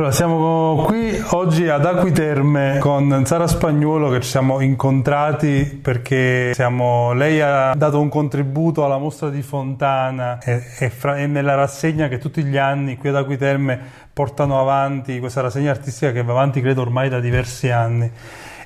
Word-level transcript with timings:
Allora, 0.00 0.14
siamo 0.14 0.84
qui 0.86 1.22
oggi 1.32 1.68
ad 1.68 1.84
Acquiterme 1.84 2.78
con 2.78 3.22
Sara 3.26 3.46
Spagnuolo 3.46 4.08
che 4.08 4.22
ci 4.22 4.30
siamo 4.30 4.60
incontrati 4.60 5.78
perché 5.82 6.54
siamo, 6.54 7.12
lei 7.12 7.42
ha 7.42 7.74
dato 7.74 8.00
un 8.00 8.08
contributo 8.08 8.82
alla 8.82 8.96
mostra 8.96 9.28
di 9.28 9.42
Fontana 9.42 10.38
e, 10.38 10.62
e, 10.78 10.88
fra, 10.88 11.18
e, 11.18 11.26
nella 11.26 11.54
rassegna 11.54 12.08
che 12.08 12.16
tutti 12.16 12.42
gli 12.42 12.56
anni 12.56 12.96
qui 12.96 13.10
ad 13.10 13.16
Acquiterme 13.16 13.78
portano 14.10 14.58
avanti, 14.58 15.18
questa 15.18 15.42
rassegna 15.42 15.70
artistica 15.70 16.12
che 16.12 16.22
va 16.22 16.32
avanti 16.32 16.62
credo 16.62 16.80
ormai 16.80 17.10
da 17.10 17.20
diversi 17.20 17.68
anni. 17.68 18.10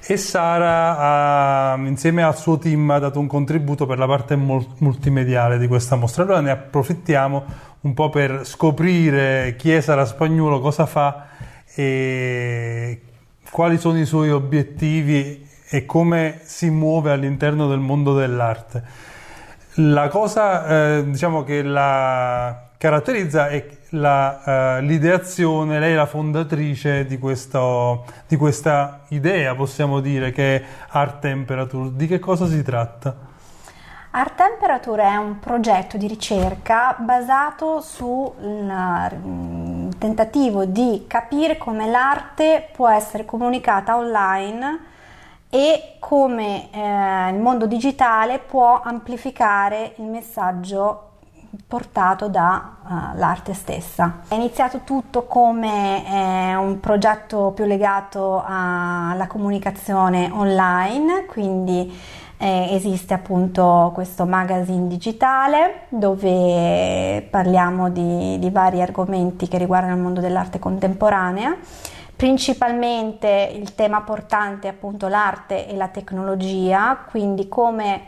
E 0.07 0.17
Sara 0.17 0.99
ha, 0.99 1.77
insieme 1.79 2.23
al 2.23 2.37
suo 2.37 2.59
team 2.59 2.91
ha 2.91 3.01
dato 3.01 3.19
un 3.19 3.27
contributo 3.27 3.87
per 3.87 3.99
la 3.99 4.07
parte 4.07 4.37
multimediale 4.37 5.59
di 5.59 5.67
questa 5.67 5.97
mostra. 5.97 6.23
Allora 6.23 6.41
ne 6.41 6.51
approfittiamo 6.53 7.73
un 7.85 7.95
po' 7.95 8.09
per 8.11 8.47
scoprire 8.47 9.57
chi 9.57 9.73
è 9.73 9.81
Sara 9.81 10.05
Spagnuolo, 10.05 10.61
cosa 10.61 10.87
fa 10.87 11.27
e 11.75 13.01
quali 13.51 13.79
sono 13.79 13.99
i 13.99 14.07
suoi 14.07 14.31
obiettivi 14.31 15.47
e 15.69 15.85
come 15.85 16.41
si 16.45 16.71
muove 16.71 17.11
all'interno 17.13 17.69
del 17.69 17.81
mondo 17.81 18.15
dell'arte. 18.15 18.83
La 19.79 20.09
cosa 20.09 20.99
eh, 20.99 21.05
diciamo 21.05 21.43
che 21.43 21.63
la 21.63 22.69
caratterizza 22.79 23.49
è 23.49 23.67
la, 23.91 24.79
uh, 24.79 24.85
l'ideazione, 24.85 25.79
lei 25.79 25.93
è 25.93 25.97
la 25.97 26.07
fondatrice 26.07 27.07
di, 27.07 27.19
questo, 27.19 28.05
di 28.27 28.37
questa 28.37 29.03
idea, 29.09 29.55
possiamo 29.55 30.01
dire, 30.01 30.33
che 30.33 30.57
è 30.57 30.65
Art 30.89 31.21
Temperature. 31.21 31.91
Di 31.95 32.07
che 32.07 32.19
cosa 32.19 32.47
si 32.47 32.63
tratta? 32.63 33.24
Art 34.17 34.37
Temperature 34.37 35.03
è 35.03 35.17
un 35.17 35.41
progetto 35.41 35.97
di 35.97 36.07
ricerca 36.07 36.95
basato 37.01 37.81
sul 37.81 38.31
mm, 38.41 39.91
tentativo 39.99 40.65
di 40.67 41.07
capire 41.09 41.59
come 41.59 41.91
l'arte 41.91 42.69
può 42.73 42.89
essere 42.89 43.25
comunicata 43.25 43.97
online 43.97 44.79
e 45.51 45.97
come 45.99 46.71
eh, 46.71 47.31
il 47.31 47.41
mondo 47.41 47.67
digitale 47.67 48.39
può 48.39 48.81
amplificare 48.85 49.95
il 49.97 50.05
messaggio 50.05 51.09
portato 51.67 52.29
dall'arte 52.29 53.51
uh, 53.51 53.55
stessa. 53.55 54.21
È 54.29 54.35
iniziato 54.35 54.81
tutto 54.85 55.25
come 55.25 56.05
eh, 56.07 56.55
un 56.55 56.79
progetto 56.79 57.53
più 57.55 57.65
legato 57.65 58.45
alla 58.47 59.27
comunicazione 59.27 60.31
online, 60.33 61.27
quindi 61.27 62.23
eh, 62.39 62.69
esiste 62.75 63.15
appunto 63.15 63.91
questo 63.95 64.27
magazine 64.27 64.87
digitale 64.87 65.87
dove 65.89 67.27
parliamo 67.31 67.91
di, 67.91 68.39
di 68.39 68.51
vari 68.51 68.83
argomenti 68.83 69.49
che 69.49 69.59
riguardano 69.59 69.95
il 69.95 70.03
mondo 70.03 70.21
dell'arte 70.21 70.59
contemporanea. 70.59 71.57
Principalmente 72.17 73.51
il 73.55 73.75
tema 73.75 74.03
portante 74.03 74.69
è 74.69 74.71
appunto 74.71 75.09
l'arte 75.09 75.69
e 75.69 75.77
la 75.77 75.89
tecnologia, 75.89 77.05
quindi 77.11 77.49
come 77.49 78.03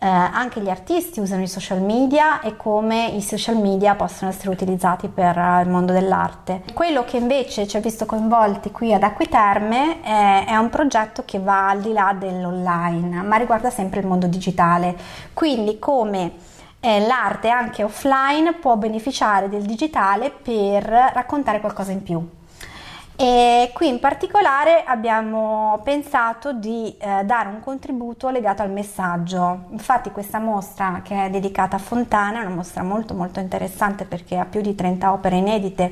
eh, 0.00 0.06
anche 0.06 0.60
gli 0.60 0.68
artisti 0.70 1.18
usano 1.18 1.42
i 1.42 1.48
social 1.48 1.80
media 1.80 2.40
e 2.40 2.56
come 2.56 3.06
i 3.06 3.20
social 3.20 3.56
media 3.56 3.96
possono 3.96 4.30
essere 4.30 4.50
utilizzati 4.50 5.08
per 5.08 5.36
uh, 5.36 5.60
il 5.60 5.68
mondo 5.68 5.92
dell'arte. 5.92 6.62
Quello 6.72 7.04
che 7.04 7.16
invece 7.16 7.66
ci 7.66 7.76
ha 7.76 7.80
visto 7.80 8.06
coinvolti 8.06 8.70
qui 8.70 8.94
ad 8.94 9.02
Acquiterme 9.02 10.00
è, 10.00 10.44
è 10.46 10.56
un 10.56 10.68
progetto 10.70 11.24
che 11.24 11.40
va 11.40 11.70
al 11.70 11.80
di 11.80 11.92
là 11.92 12.14
dell'online, 12.16 13.22
ma 13.22 13.36
riguarda 13.36 13.70
sempre 13.70 13.98
il 13.98 14.06
mondo 14.06 14.28
digitale. 14.28 14.96
Quindi 15.32 15.80
come 15.80 16.32
eh, 16.78 17.04
l'arte 17.04 17.48
anche 17.48 17.82
offline 17.82 18.54
può 18.54 18.76
beneficiare 18.76 19.48
del 19.48 19.62
digitale 19.62 20.30
per 20.30 20.84
raccontare 20.84 21.58
qualcosa 21.58 21.90
in 21.90 22.02
più. 22.04 22.24
E 23.20 23.72
qui 23.74 23.88
in 23.88 23.98
particolare 23.98 24.84
abbiamo 24.84 25.80
pensato 25.82 26.52
di 26.52 26.96
eh, 27.00 27.24
dare 27.24 27.48
un 27.48 27.58
contributo 27.58 28.30
legato 28.30 28.62
al 28.62 28.70
messaggio. 28.70 29.64
Infatti 29.70 30.12
questa 30.12 30.38
mostra 30.38 31.00
che 31.02 31.24
è 31.24 31.28
dedicata 31.28 31.74
a 31.74 31.80
Fontana 31.80 32.38
è 32.38 32.44
una 32.44 32.54
mostra 32.54 32.84
molto 32.84 33.14
molto 33.14 33.40
interessante 33.40 34.04
perché 34.04 34.36
ha 34.36 34.44
più 34.44 34.60
di 34.60 34.72
30 34.76 35.12
opere 35.12 35.34
inedite 35.34 35.90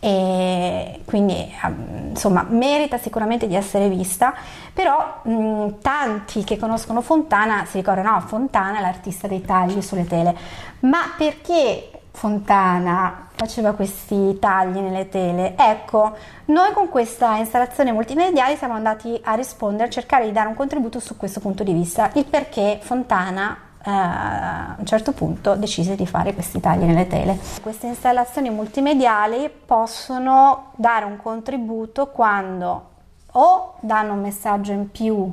e 0.00 1.02
quindi 1.04 1.34
ehm, 1.62 2.08
insomma 2.10 2.46
merita 2.48 2.96
sicuramente 2.96 3.46
di 3.46 3.54
essere 3.54 3.90
vista 3.90 4.34
però 4.72 5.20
mh, 5.24 5.78
tanti 5.82 6.42
che 6.44 6.56
conoscono 6.58 7.02
Fontana 7.02 7.64
si 7.66 7.78
ricordano 7.78 8.12
no, 8.12 8.20
Fontana 8.20 8.80
l'artista 8.80 9.26
dei 9.26 9.42
tagli 9.42 9.82
sulle 9.82 10.06
tele 10.06 10.34
ma 10.80 11.00
perché 11.16 11.90
Fontana 12.16 13.28
faceva 13.34 13.72
questi 13.72 14.38
tagli 14.38 14.78
nelle 14.78 15.10
tele. 15.10 15.54
Ecco, 15.54 16.16
noi 16.46 16.72
con 16.72 16.88
questa 16.88 17.36
installazione 17.36 17.92
multimediale 17.92 18.56
siamo 18.56 18.72
andati 18.72 19.20
a 19.22 19.34
rispondere, 19.34 19.88
a 19.88 19.90
cercare 19.90 20.24
di 20.24 20.32
dare 20.32 20.48
un 20.48 20.54
contributo 20.54 20.98
su 20.98 21.18
questo 21.18 21.40
punto 21.40 21.62
di 21.62 21.74
vista, 21.74 22.10
il 22.14 22.24
perché 22.24 22.78
Fontana 22.82 23.60
Uh, 23.86 23.88
a 23.88 24.74
un 24.78 24.84
certo 24.84 25.12
punto 25.12 25.54
decise 25.54 25.94
di 25.94 26.08
fare 26.08 26.34
questi 26.34 26.58
tagli 26.58 26.82
nelle 26.82 27.06
tele. 27.06 27.38
Queste 27.62 27.86
installazioni 27.86 28.50
multimediali 28.50 29.48
possono 29.48 30.72
dare 30.74 31.04
un 31.04 31.16
contributo 31.16 32.08
quando 32.08 32.88
o 33.30 33.74
danno 33.78 34.14
un 34.14 34.22
messaggio 34.22 34.72
in 34.72 34.90
più 34.90 35.30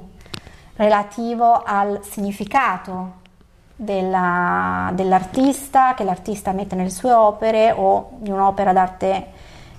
relativo 0.76 1.64
al 1.66 2.02
significato 2.04 3.22
della, 3.76 4.92
dell'artista 4.94 5.94
che 5.94 6.04
l'artista 6.04 6.52
mette 6.52 6.76
nelle 6.76 6.90
sue 6.90 7.12
opere 7.12 7.72
o 7.72 8.12
di 8.18 8.30
un'opera 8.30 8.74
d'arte 8.74 9.28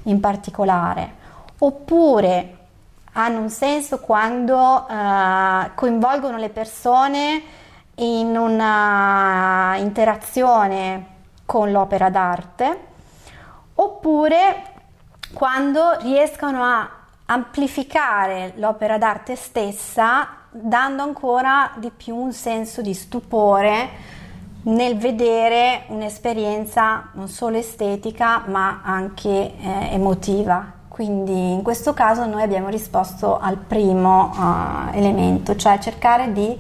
in 0.05 0.21
particolare, 0.21 1.15
oppure 1.59 2.56
hanno 3.12 3.41
un 3.41 3.50
senso 3.50 4.00
quando 4.00 4.56
uh, 4.56 5.71
coinvolgono 5.75 6.37
le 6.37 6.49
persone 6.49 7.43
in 7.97 8.37
una 8.37 9.77
interazione 9.78 11.06
con 11.44 11.71
l'opera 11.71 12.11
d'arte, 12.11 12.81
oppure 13.75 14.62
quando 15.32 15.97
riescono 16.00 16.62
a 16.65 16.91
amplificare 17.26 18.53
l'opera 18.56 18.99
d'arte 18.99 19.37
stessa 19.37 20.28
dando 20.56 21.03
ancora 21.03 21.72
di 21.76 21.91
più 21.94 22.15
un 22.15 22.32
senso 22.32 22.81
di 22.81 22.94
stupore 22.94 23.88
nel 24.62 24.97
vedere 24.97 25.82
un'esperienza 25.88 27.09
non 27.15 27.28
solo 27.28 27.56
estetica 27.56 28.44
ma 28.47 28.81
anche 28.84 29.28
eh, 29.28 29.54
emotiva. 29.91 30.82
Quindi 30.88 31.53
in 31.53 31.62
questo 31.62 31.93
caso 31.93 32.25
noi 32.25 32.43
abbiamo 32.43 32.69
risposto 32.69 33.37
al 33.37 33.56
primo 33.56 34.31
uh, 34.32 34.97
elemento, 34.97 35.56
cioè 35.56 35.81
cercare 35.81 36.32
di 36.32 36.56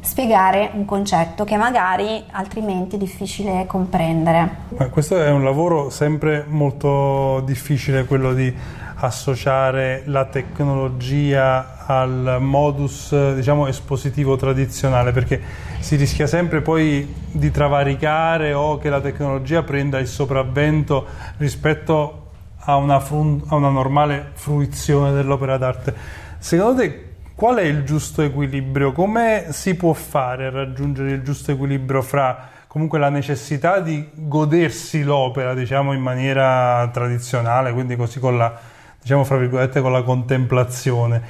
spiegare 0.00 0.70
un 0.74 0.84
concetto 0.84 1.44
che 1.44 1.56
magari 1.56 2.22
altrimenti 2.32 2.96
è 2.96 2.98
difficile 2.98 3.64
comprendere. 3.66 4.50
Ma 4.76 4.88
questo 4.88 5.18
è 5.22 5.30
un 5.30 5.42
lavoro 5.42 5.88
sempre 5.88 6.44
molto 6.46 7.40
difficile, 7.46 8.04
quello 8.04 8.34
di 8.34 8.54
associare 9.00 10.02
la 10.06 10.24
tecnologia 10.24 11.84
al 11.86 12.38
modus 12.40 13.34
diciamo, 13.34 13.68
espositivo 13.68 14.36
tradizionale 14.36 15.12
perché 15.12 15.40
si 15.78 15.96
rischia 15.96 16.26
sempre 16.26 16.60
poi 16.60 17.14
di 17.30 17.50
travalicare 17.50 18.52
o 18.52 18.78
che 18.78 18.88
la 18.88 19.00
tecnologia 19.00 19.62
prenda 19.62 19.98
il 19.98 20.08
sopravvento 20.08 21.06
rispetto 21.36 22.30
a 22.58 22.76
una, 22.76 22.98
fru- 22.98 23.44
a 23.48 23.54
una 23.54 23.70
normale 23.70 24.30
fruizione 24.34 25.12
dell'opera 25.12 25.56
d'arte. 25.56 25.94
Secondo 26.38 26.82
te 26.82 27.06
qual 27.34 27.58
è 27.58 27.62
il 27.62 27.84
giusto 27.84 28.22
equilibrio? 28.22 28.90
Come 28.90 29.46
si 29.50 29.76
può 29.76 29.92
fare 29.92 30.46
a 30.46 30.50
raggiungere 30.50 31.12
il 31.12 31.22
giusto 31.22 31.52
equilibrio 31.52 32.02
fra 32.02 32.48
comunque 32.66 32.98
la 32.98 33.10
necessità 33.10 33.78
di 33.78 34.08
godersi 34.12 35.04
l'opera, 35.04 35.54
diciamo 35.54 35.92
in 35.92 36.00
maniera 36.00 36.88
tradizionale, 36.92 37.72
quindi 37.72 37.94
così 37.94 38.18
con 38.18 38.36
la 38.36 38.76
diciamo 39.00 39.24
fra 39.24 39.36
virgolette, 39.36 39.80
con 39.80 39.92
la 39.92 40.02
contemplazione 40.02 41.22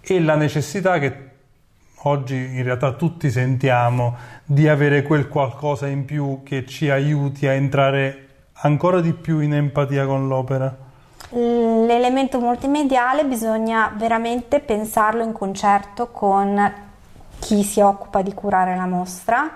e 0.00 0.20
la 0.20 0.34
necessità 0.34 0.98
che 0.98 1.30
oggi 2.04 2.34
in 2.34 2.62
realtà 2.64 2.92
tutti 2.92 3.30
sentiamo 3.30 4.16
di 4.44 4.68
avere 4.68 5.02
quel 5.02 5.28
qualcosa 5.28 5.86
in 5.86 6.04
più 6.04 6.40
che 6.44 6.66
ci 6.66 6.90
aiuti 6.90 7.46
a 7.46 7.52
entrare 7.52 8.28
ancora 8.62 9.00
di 9.00 9.12
più 9.12 9.40
in 9.40 9.54
empatia 9.54 10.06
con 10.06 10.26
l'opera? 10.28 10.76
L'elemento 11.30 12.40
multimediale 12.40 13.24
bisogna 13.24 13.92
veramente 13.96 14.60
pensarlo 14.60 15.22
in 15.22 15.32
concerto 15.32 16.08
con 16.08 16.72
chi 17.38 17.62
si 17.62 17.80
occupa 17.80 18.22
di 18.22 18.34
curare 18.34 18.76
la 18.76 18.86
mostra 18.86 19.50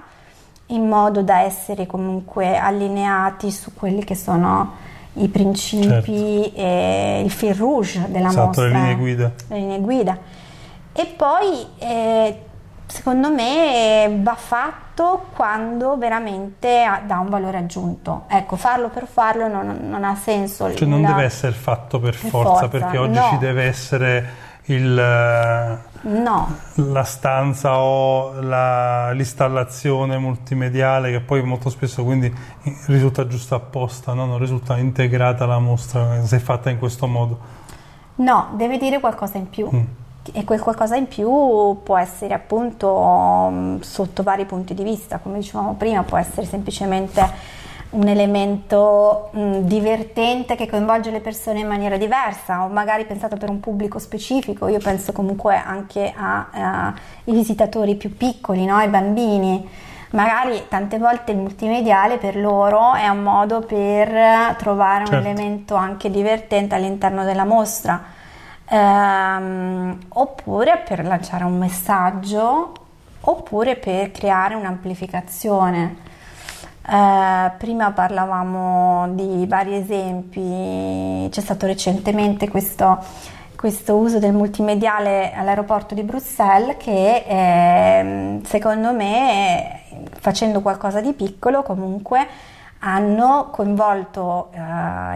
in 0.67 0.89
modo 0.89 1.23
da 1.23 1.43
essere 1.43 1.87
comunque 1.87 2.57
allineati 2.57 3.51
su 3.51 3.75
quelli 3.75 4.03
che 4.05 4.15
sono 4.15 4.95
i 5.17 5.29
principi 5.29 5.83
certo. 5.89 6.11
e 6.11 7.23
il 7.25 7.31
fil 7.31 7.55
rouge 7.55 8.07
della 8.09 8.29
esatto, 8.29 8.47
mostra. 8.47 8.65
le 8.67 8.73
linee 8.73 8.97
guida. 8.97 9.33
Le 9.49 9.59
linee 9.59 9.81
guida. 9.81 10.19
E 10.93 11.07
poi 11.17 11.67
eh, 11.79 12.41
secondo 12.87 13.31
me 13.31 14.19
va 14.23 14.35
fatto 14.35 15.27
quando 15.35 15.97
veramente 15.97 16.85
dà 17.07 17.19
un 17.19 17.29
valore 17.29 17.59
aggiunto. 17.59 18.25
Ecco, 18.29 18.57
farlo 18.57 18.89
per 18.89 19.07
farlo 19.07 19.49
non, 19.49 19.79
non 19.83 20.05
ha 20.05 20.15
senso. 20.15 20.73
Cioè 20.75 20.89
non 20.89 21.03
deve 21.03 21.25
essere 21.25 21.53
fatto 21.53 21.99
per, 21.99 22.19
per 22.19 22.31
forza, 22.31 22.51
forza, 22.51 22.69
perché 22.69 22.99
oggi 22.99 23.19
no. 23.19 23.29
ci 23.31 23.39
deve 23.39 23.65
essere 23.65 24.45
il, 24.67 25.81
no. 26.01 26.57
la 26.75 27.03
stanza 27.05 27.79
o 27.79 28.41
la, 28.41 29.11
l'installazione 29.13 30.19
multimediale 30.19 31.11
che 31.11 31.21
poi 31.21 31.43
molto 31.43 31.71
spesso 31.71 32.05
quindi 32.05 32.33
risulta 32.87 33.27
giusto 33.27 33.55
apposta, 33.55 34.13
no? 34.13 34.27
non 34.27 34.39
risulta 34.39 34.77
integrata 34.77 35.47
la 35.47 35.59
mostra 35.59 36.25
se 36.25 36.37
è 36.37 36.41
fatta 36.41 36.71
in 36.71 36.79
questo 36.79 37.07
modo. 37.07 37.39
No, 38.17 38.49
deve 38.55 38.79
dire 38.79 39.01
qualcosa 39.01 39.39
in 39.39 39.49
più. 39.51 39.69
Mm 39.75 40.05
e 40.33 40.45
quel 40.45 40.61
qualcosa 40.61 40.97
in 40.97 41.07
più 41.07 41.83
può 41.83 41.97
essere 41.97 42.35
appunto 42.35 43.49
mm, 43.51 43.81
sotto 43.81 44.23
vari 44.23 44.45
punti 44.45 44.75
di 44.75 44.83
vista, 44.83 45.19
come 45.19 45.39
dicevamo 45.39 45.75
prima, 45.75 46.03
può 46.03 46.17
essere 46.19 46.47
semplicemente 46.47 47.65
un 47.97 48.09
elemento 48.09 49.31
mh, 49.33 49.41
mm, 49.41 49.53
divertente 49.63 50.55
che 50.55 50.69
coinvolge 50.69 51.11
le 51.11 51.21
persone 51.21 51.61
in 51.61 51.67
maniera 51.67 51.97
diversa 51.97 52.65
o 52.65 52.69
magari 52.69 53.05
pensato 53.05 53.37
per 53.37 53.51
un 53.51 53.61
pubblico 53.61 53.99
specifico, 53.99 54.69
io 54.69 54.79
penso 54.79 55.13
comunque 55.13 55.57
anche 55.57 56.13
ai 56.15 56.93
visitatori 57.25 57.97
più 57.97 58.17
piccoli, 58.17 58.65
no? 58.65 58.77
ai 58.77 58.89
bambini. 58.89 59.69
Magari 60.11 60.67
tante 60.69 60.99
volte 60.99 61.33
il 61.33 61.39
multimediale 61.39 62.17
per 62.17 62.37
loro 62.37 62.95
è 62.95 63.09
un 63.09 63.23
modo 63.23 63.61
per 63.61 64.55
trovare 64.57 65.05
certo. 65.05 65.21
un 65.21 65.27
elemento 65.27 65.75
anche 65.75 66.11
divertente 66.11 66.75
all'interno 66.75 67.25
della 67.25 67.45
mostra 67.45 68.15
ehm, 68.69 69.99
oppure 70.09 70.83
per 70.87 71.05
lanciare 71.05 71.45
un 71.45 71.59
messaggio 71.59 72.73
oppure 73.21 73.77
per 73.77 74.13
creare 74.13 74.55
un'amplificazione. 74.55 76.06
Eh, 76.89 77.51
prima 77.59 77.91
parlavamo 77.91 79.09
di 79.15 79.45
vari 79.49 79.75
esempi, 79.75 81.29
c'è 81.31 81.41
stato 81.41 81.67
recentemente 81.67 82.49
questo, 82.49 83.03
questo 83.57 83.97
uso 83.97 84.21
del 84.21 84.33
multimediale 84.33 85.33
all'aeroporto 85.33 85.95
di 85.95 86.03
Bruxelles 86.05 86.77
che 86.79 87.25
eh, 87.27 88.41
secondo 88.45 88.93
me 88.93 89.81
facendo 90.13 90.61
qualcosa 90.61 91.01
di 91.01 91.13
piccolo 91.13 91.65
comunque 91.65 92.25
hanno 92.81 93.49
coinvolto 93.51 94.51
eh, 94.53 94.59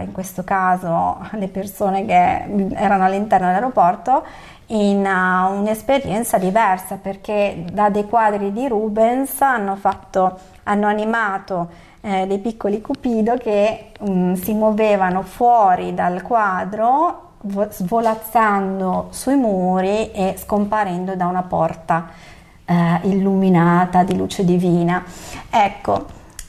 in 0.03 0.09
questo 0.11 0.43
caso 0.43 1.19
le 1.33 1.47
persone 1.47 2.05
che 2.05 2.73
erano 2.75 3.05
all'interno 3.05 3.45
dell'aeroporto 3.45 4.23
in 4.71 5.05
uh, 5.05 5.59
un'esperienza 5.59 6.37
diversa 6.37 6.95
perché 6.95 7.65
da 7.71 7.89
dei 7.89 8.05
quadri 8.05 8.51
di 8.51 8.67
Rubens 8.67 9.41
hanno, 9.41 9.75
fatto, 9.75 10.39
hanno 10.63 10.87
animato 10.87 11.69
eh, 12.01 12.25
dei 12.27 12.39
piccoli 12.39 12.81
cupido 12.81 13.35
che 13.37 13.91
um, 13.99 14.35
si 14.35 14.53
muovevano 14.53 15.21
fuori 15.21 15.93
dal 15.93 16.21
quadro 16.21 17.29
svolazzando 17.69 19.07
sui 19.11 19.35
muri 19.35 20.11
e 20.11 20.35
scomparendo 20.37 21.15
da 21.15 21.25
una 21.25 21.41
porta 21.41 22.09
eh, 22.65 22.99
illuminata 23.03 24.03
di 24.03 24.15
luce 24.15 24.45
divina. 24.45 25.03
Ecco, 25.49 26.05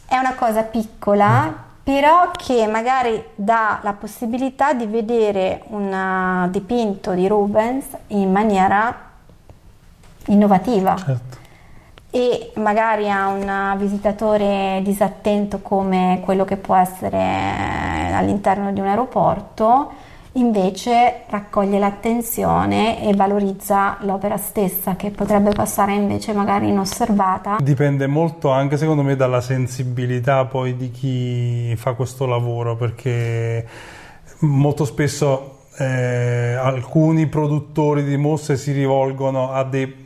è 0.06 0.16
una 0.16 0.34
cosa 0.34 0.62
piccola, 0.62 1.44
mm. 1.44 1.54
però 1.82 2.30
che 2.32 2.66
magari 2.66 3.22
dà 3.34 3.80
la 3.82 3.94
possibilità 3.94 4.74
di 4.74 4.86
vedere 4.86 5.62
un 5.68 6.48
dipinto 6.50 7.12
di 7.12 7.26
Rubens 7.26 7.86
in 8.08 8.30
maniera 8.30 8.94
innovativa. 10.26 10.96
Certo. 10.96 11.41
E 12.14 12.52
magari 12.56 13.08
a 13.10 13.28
un 13.28 13.74
visitatore 13.78 14.82
disattento 14.84 15.60
come 15.60 16.20
quello 16.22 16.44
che 16.44 16.58
può 16.58 16.76
essere 16.76 17.16
all'interno 18.12 18.70
di 18.70 18.80
un 18.80 18.86
aeroporto, 18.86 19.90
invece 20.32 21.22
raccoglie 21.28 21.78
l'attenzione 21.78 23.02
e 23.02 23.14
valorizza 23.14 23.96
l'opera 24.00 24.36
stessa 24.36 24.94
che 24.94 25.08
potrebbe 25.08 25.52
passare 25.52 25.94
invece 25.94 26.34
magari 26.34 26.68
inosservata. 26.68 27.56
Dipende 27.60 28.06
molto 28.06 28.50
anche 28.50 28.76
secondo 28.76 29.00
me 29.00 29.16
dalla 29.16 29.40
sensibilità 29.40 30.44
poi 30.44 30.76
di 30.76 30.90
chi 30.90 31.74
fa 31.76 31.94
questo 31.94 32.26
lavoro 32.26 32.76
perché 32.76 33.66
molto 34.40 34.84
spesso 34.84 35.60
eh, 35.78 36.52
alcuni 36.52 37.26
produttori 37.26 38.04
di 38.04 38.18
mostre 38.18 38.58
si 38.58 38.72
rivolgono 38.72 39.50
a 39.50 39.64
dei 39.64 40.01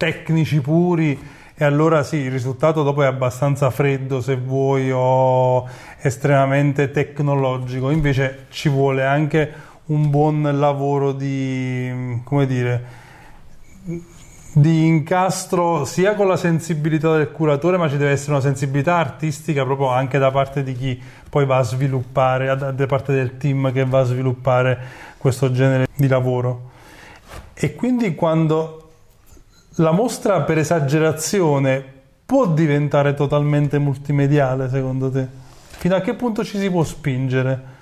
tecnici 0.00 0.62
puri 0.62 1.18
e 1.54 1.62
allora 1.62 2.02
sì, 2.02 2.16
il 2.16 2.30
risultato 2.30 2.82
dopo 2.82 3.02
è 3.02 3.06
abbastanza 3.06 3.68
freddo 3.68 4.22
se 4.22 4.34
vuoi 4.34 4.90
o 4.90 5.68
estremamente 6.00 6.90
tecnologico, 6.90 7.90
invece 7.90 8.46
ci 8.48 8.70
vuole 8.70 9.04
anche 9.04 9.52
un 9.86 10.08
buon 10.08 10.58
lavoro 10.58 11.12
di, 11.12 12.18
come 12.24 12.46
dire, 12.46 12.84
di 14.54 14.86
incastro 14.86 15.84
sia 15.84 16.14
con 16.14 16.28
la 16.28 16.38
sensibilità 16.38 17.14
del 17.14 17.30
curatore, 17.30 17.76
ma 17.76 17.90
ci 17.90 17.98
deve 17.98 18.12
essere 18.12 18.32
una 18.32 18.40
sensibilità 18.40 18.96
artistica 18.96 19.64
proprio 19.64 19.88
anche 19.88 20.16
da 20.16 20.30
parte 20.30 20.62
di 20.62 20.72
chi 20.72 21.02
poi 21.28 21.44
va 21.44 21.58
a 21.58 21.62
sviluppare, 21.62 22.56
da 22.56 22.86
parte 22.86 23.12
del 23.12 23.36
team 23.36 23.70
che 23.70 23.84
va 23.84 23.98
a 23.98 24.04
sviluppare 24.04 24.78
questo 25.18 25.52
genere 25.52 25.88
di 25.94 26.08
lavoro. 26.08 26.70
E 27.52 27.74
quindi 27.74 28.14
quando 28.14 28.79
la 29.76 29.92
mostra 29.92 30.42
per 30.42 30.58
esagerazione 30.58 31.84
può 32.26 32.46
diventare 32.46 33.14
totalmente 33.14 33.78
multimediale 33.78 34.68
secondo 34.68 35.10
te? 35.10 35.26
Fino 35.80 35.96
a 35.96 36.00
che 36.00 36.14
punto 36.14 36.44
ci 36.44 36.58
si 36.58 36.70
può 36.70 36.84
spingere? 36.84 37.78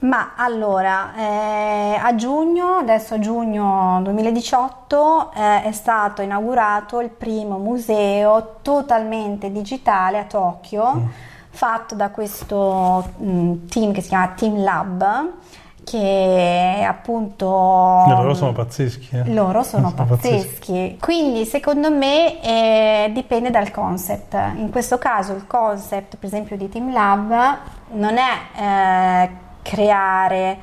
Ma 0.00 0.32
allora, 0.36 1.14
eh, 1.14 1.94
a 1.94 2.14
giugno, 2.16 2.78
adesso 2.78 3.14
a 3.14 3.18
giugno 3.20 4.00
2018, 4.02 5.32
eh, 5.32 5.62
è 5.62 5.72
stato 5.72 6.22
inaugurato 6.22 7.00
il 7.00 7.10
primo 7.10 7.58
museo 7.58 8.58
totalmente 8.62 9.52
digitale 9.52 10.18
a 10.18 10.24
Tokyo, 10.24 10.94
mm. 10.94 11.06
fatto 11.50 11.94
da 11.94 12.10
questo 12.10 13.10
mh, 13.16 13.30
mm, 13.30 13.66
team 13.68 13.92
che 13.92 14.00
si 14.02 14.08
chiama 14.08 14.28
Team 14.34 14.62
Lab 14.62 15.30
che 15.84 16.84
appunto 16.86 17.46
loro 17.46 18.34
sono 18.34 18.52
pazzeschi 18.52 19.16
eh? 19.16 19.32
loro 19.32 19.62
sono, 19.64 19.90
sono 19.90 20.06
pazzeschi. 20.06 20.36
pazzeschi. 20.36 20.96
quindi 21.00 21.44
secondo 21.44 21.90
me 21.90 22.40
eh, 22.42 23.10
dipende 23.12 23.50
dal 23.50 23.70
concept 23.70 24.36
in 24.56 24.70
questo 24.70 24.98
caso 24.98 25.32
il 25.32 25.46
concept 25.46 26.16
per 26.16 26.28
esempio 26.28 26.56
di 26.56 26.68
Team 26.68 26.92
Lab 26.92 27.58
non 27.92 28.16
è 28.16 28.60
eh, 28.60 29.30
creare 29.62 30.58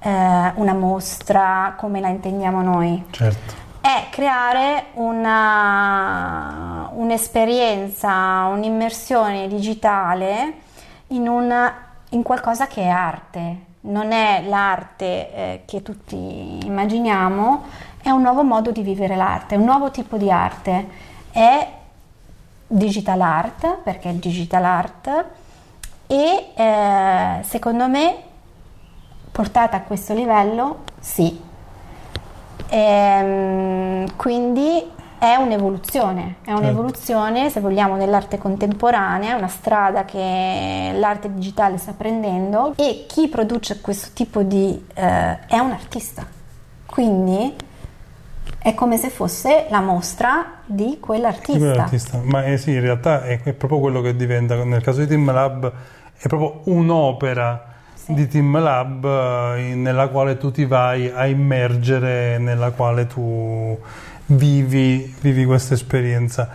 eh, 0.00 0.52
una 0.54 0.74
mostra 0.74 1.74
come 1.76 2.00
la 2.00 2.08
intendiamo 2.08 2.62
noi 2.62 3.04
certo 3.10 3.66
è 3.80 4.08
creare 4.10 4.86
una, 4.94 6.90
un'esperienza, 6.92 8.44
un'immersione 8.52 9.48
digitale 9.48 10.52
in, 11.08 11.26
una, 11.26 11.74
in 12.10 12.22
qualcosa 12.22 12.66
che 12.66 12.82
è 12.82 12.88
arte, 12.88 13.56
non 13.80 14.12
è 14.12 14.42
l'arte 14.46 15.04
eh, 15.04 15.62
che 15.64 15.82
tutti 15.82 16.16
immaginiamo, 16.64 17.64
è 18.02 18.10
un 18.10 18.22
nuovo 18.22 18.42
modo 18.42 18.70
di 18.70 18.82
vivere 18.82 19.16
l'arte, 19.16 19.56
un 19.56 19.64
nuovo 19.64 19.90
tipo 19.90 20.16
di 20.16 20.30
arte. 20.30 21.06
È 21.30 21.68
digital 22.66 23.20
art, 23.20 23.78
perché 23.82 24.10
è 24.10 24.12
digital 24.14 24.64
art, 24.64 25.24
e 26.06 26.52
eh, 26.54 27.42
secondo 27.42 27.88
me, 27.88 28.16
portata 29.30 29.76
a 29.76 29.80
questo 29.82 30.14
livello, 30.14 30.84
sì. 31.00 31.40
E, 32.68 32.78
ehm, 32.78 34.16
quindi 34.16 34.90
è 35.18 35.34
un'evoluzione, 35.34 36.36
è 36.44 36.52
un'evoluzione 36.52 37.50
se 37.50 37.60
vogliamo 37.60 37.96
dell'arte 37.96 38.38
contemporanea, 38.38 39.34
è 39.34 39.38
una 39.38 39.48
strada 39.48 40.04
che 40.04 40.92
l'arte 40.94 41.32
digitale 41.32 41.76
sta 41.76 41.92
prendendo 41.92 42.72
e 42.76 43.04
chi 43.08 43.28
produce 43.28 43.80
questo 43.80 44.10
tipo 44.12 44.42
di... 44.42 44.84
Eh, 44.94 45.46
è 45.46 45.58
un 45.58 45.72
artista, 45.72 46.26
quindi 46.86 47.54
è 48.58 48.74
come 48.74 48.96
se 48.96 49.08
fosse 49.08 49.66
la 49.70 49.80
mostra 49.80 50.60
di 50.64 50.98
quell'artista. 51.00 51.52
Di 51.52 51.58
quell'artista. 51.58 52.20
Ma 52.22 52.44
eh, 52.44 52.56
sì, 52.56 52.72
in 52.72 52.80
realtà 52.80 53.24
è, 53.24 53.42
è, 53.42 53.52
proprio 53.52 53.80
quello 53.80 54.00
che 54.00 54.14
diventa, 54.16 54.62
nel 54.64 54.82
caso 54.82 55.00
di 55.00 55.06
Team 55.06 55.32
Lab, 55.32 55.72
è 56.16 56.26
proprio 56.26 56.60
un'opera 56.64 57.67
sì. 58.08 58.14
di 58.14 58.26
Team 58.26 58.58
Lab 58.58 59.04
eh, 59.04 59.74
nella 59.74 60.08
quale 60.08 60.36
tu 60.38 60.50
ti 60.50 60.64
vai 60.64 61.10
a 61.10 61.26
immergere, 61.26 62.38
nella 62.38 62.70
quale 62.70 63.06
tu 63.06 63.78
vivi, 64.26 65.14
vivi 65.20 65.44
questa 65.44 65.74
esperienza. 65.74 66.48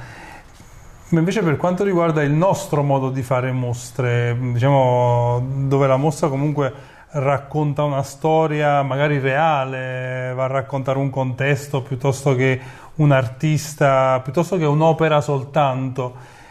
Ma 1.10 1.20
invece 1.20 1.44
per 1.44 1.58
quanto 1.58 1.84
riguarda 1.84 2.24
il 2.24 2.32
nostro 2.32 2.82
modo 2.82 3.12
di 3.12 3.22
fare 3.22 3.52
mostre, 3.52 4.36
diciamo 4.40 5.46
dove 5.68 5.86
la 5.86 5.98
mostra 5.98 6.28
comunque 6.28 6.74
racconta 7.14 7.84
una 7.84 8.02
storia 8.02 8.82
magari 8.82 9.20
reale, 9.20 10.34
va 10.34 10.46
a 10.46 10.48
raccontare 10.48 10.98
un 10.98 11.12
contesto 11.12 11.84
piuttosto 11.84 12.34
che 12.36 12.60
un 12.96 13.12
artista, 13.12 14.20
piuttosto 14.24 14.58
che 14.58 14.66
un'opera 14.66 15.22
soltanto. 15.22 16.42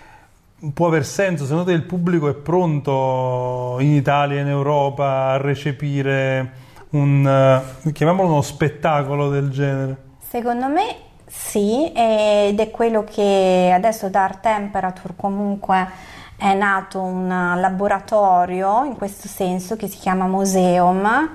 Può 0.72 0.86
aver 0.86 1.04
senso, 1.04 1.44
secondo 1.44 1.64
te 1.64 1.72
il 1.72 1.82
pubblico 1.82 2.28
è 2.28 2.34
pronto 2.34 3.78
in 3.80 3.94
Italia, 3.94 4.40
in 4.40 4.46
Europa 4.46 5.30
a 5.30 5.36
recepire 5.36 6.52
un, 6.90 7.60
chiamiamolo 7.92 8.28
uno 8.28 8.42
spettacolo 8.42 9.28
del 9.28 9.50
genere? 9.50 9.96
Secondo 10.20 10.68
me 10.68 10.94
sì, 11.26 11.90
ed 11.92 12.60
è 12.60 12.70
quello 12.70 13.02
che 13.02 13.72
adesso 13.74 14.08
da 14.08 14.22
Art 14.22 14.40
Temperature 14.40 15.14
comunque 15.16 15.88
è 16.36 16.54
nato 16.54 17.00
un 17.00 17.26
laboratorio 17.26 18.84
in 18.84 18.94
questo 18.94 19.26
senso 19.26 19.74
che 19.74 19.88
si 19.88 19.98
chiama 19.98 20.26
Museum 20.26 21.30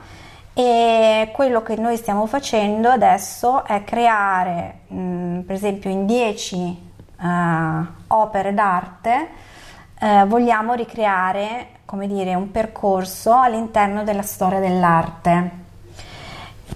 e 0.53 1.31
quello 1.33 1.63
che 1.63 1.75
noi 1.75 1.97
stiamo 1.97 2.27
facendo 2.27 2.89
adesso 2.89 3.65
è 3.65 3.83
creare, 3.83 4.79
mh, 4.87 4.99
mm, 4.99 5.39
per 5.41 5.55
esempio, 5.55 5.89
in 5.89 6.05
10 6.05 6.55
uh, 7.19 7.25
opere 8.07 8.53
d'arte, 8.53 9.29
uh, 9.99 10.25
vogliamo 10.27 10.73
ricreare, 10.73 11.79
come 11.85 12.07
dire, 12.07 12.35
un 12.35 12.51
percorso 12.51 13.33
all'interno 13.33 14.03
della 14.03 14.21
storia 14.21 14.59
dell'arte 14.59 15.65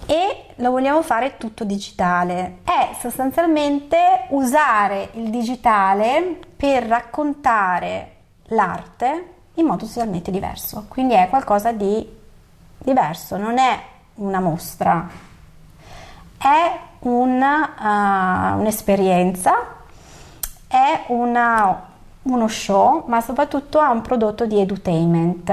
e 0.06 0.46
lo 0.56 0.70
vogliamo 0.70 1.02
fare 1.02 1.36
tutto 1.36 1.64
digitale. 1.64 2.58
È 2.64 2.96
sostanzialmente 2.98 4.26
usare 4.28 5.10
il 5.14 5.30
digitale 5.30 6.38
per 6.56 6.84
raccontare 6.84 8.16
l'arte 8.46 9.26
in 9.54 9.66
modo 9.66 9.86
totalmente 9.86 10.30
diverso. 10.30 10.86
Quindi 10.88 11.14
è 11.14 11.28
qualcosa 11.28 11.72
di 11.72 12.20
diverso, 12.78 13.36
non 13.36 13.58
è 13.58 13.80
una 14.14 14.40
mostra, 14.40 15.08
è 16.38 16.78
una, 17.00 18.54
uh, 18.54 18.60
un'esperienza, 18.60 19.80
è 20.72 21.04
una, 21.08 21.82
uno 22.22 22.48
show, 22.48 23.04
ma 23.06 23.20
soprattutto 23.20 23.78
è 23.78 23.88
un 23.88 24.00
prodotto 24.00 24.46
di 24.46 24.58
edutainment 24.58 25.50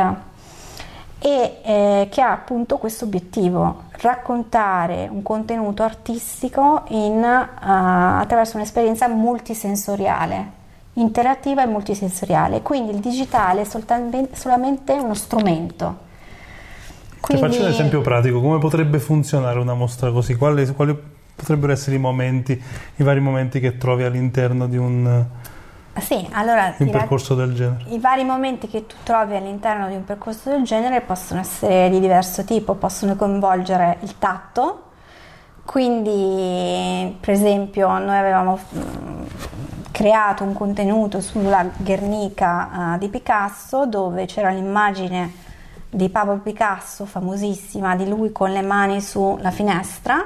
e 1.20 1.60
eh, 1.62 2.08
che 2.10 2.22
ha 2.22 2.32
appunto 2.32 2.78
questo 2.78 3.04
obiettivo, 3.04 3.84
raccontare 3.98 5.10
un 5.12 5.22
contenuto 5.22 5.84
artistico 5.84 6.84
in, 6.88 7.18
uh, 7.22 8.22
attraverso 8.22 8.56
un'esperienza 8.56 9.10
multisensoriale 9.10 10.58
interattiva 10.94 11.64
e 11.64 11.66
multisensoriale, 11.66 12.62
quindi 12.62 12.94
il 12.94 13.00
digitale 13.00 13.62
è 13.62 13.66
solamente 13.66 14.94
uno 14.94 15.14
strumento. 15.14 16.08
Quindi... 17.20 17.44
Ti 17.44 17.52
faccio 17.52 17.66
un 17.66 17.72
esempio 17.72 18.02
pratico, 18.02 18.40
come 18.40 18.58
potrebbe 18.58 19.00
funzionare 19.00 19.60
una 19.60 19.74
mostra 19.74 20.12
così? 20.12 20.36
Quali, 20.36 20.66
quali 20.74 20.98
potrebbero 21.39 21.72
essere 21.72 21.96
i 21.96 22.00
momenti, 22.00 22.62
i 22.98 23.03
vari 23.03 23.22
momenti 23.22 23.62
che 23.62 23.77
trovi 23.77 24.03
all'interno 24.03 24.67
di 24.67 24.75
un, 24.75 25.25
sì, 26.01 26.27
allora, 26.31 26.74
un 26.77 26.89
percorso 26.89 27.34
del 27.34 27.53
genere? 27.53 27.84
I 27.88 28.00
vari 28.00 28.25
momenti 28.25 28.67
che 28.67 28.86
tu 28.86 28.96
trovi 29.03 29.36
all'interno 29.36 29.88
di 29.88 29.96
un 29.96 30.03
percorso 30.03 30.50
del 30.50 30.63
genere 30.63 31.01
possono 31.01 31.39
essere 31.39 31.89
di 31.89 32.00
diverso 32.00 32.43
tipo, 32.43 32.75
possono 32.75 33.15
coinvolgere 33.15 33.98
il 34.01 34.17
tatto, 34.17 34.84
quindi 35.63 37.15
per 37.19 37.34
esempio 37.34 37.88
noi 37.98 38.17
avevamo 38.17 38.60
creato 39.91 40.43
un 40.43 40.53
contenuto 40.53 41.22
sulla 41.22 41.65
Guernica 41.77 42.93
uh, 42.93 42.98
di 42.98 43.10
Picasso 43.10 43.86
dove 43.86 44.25
c'era 44.25 44.50
l'immagine 44.50 45.48
di 45.89 46.10
Pablo 46.10 46.38
Picasso, 46.38 47.05
famosissima, 47.05 47.96
di 47.96 48.08
lui 48.08 48.31
con 48.31 48.51
le 48.51 48.62
mani 48.62 49.01
sulla 49.01 49.51
finestra 49.51 50.24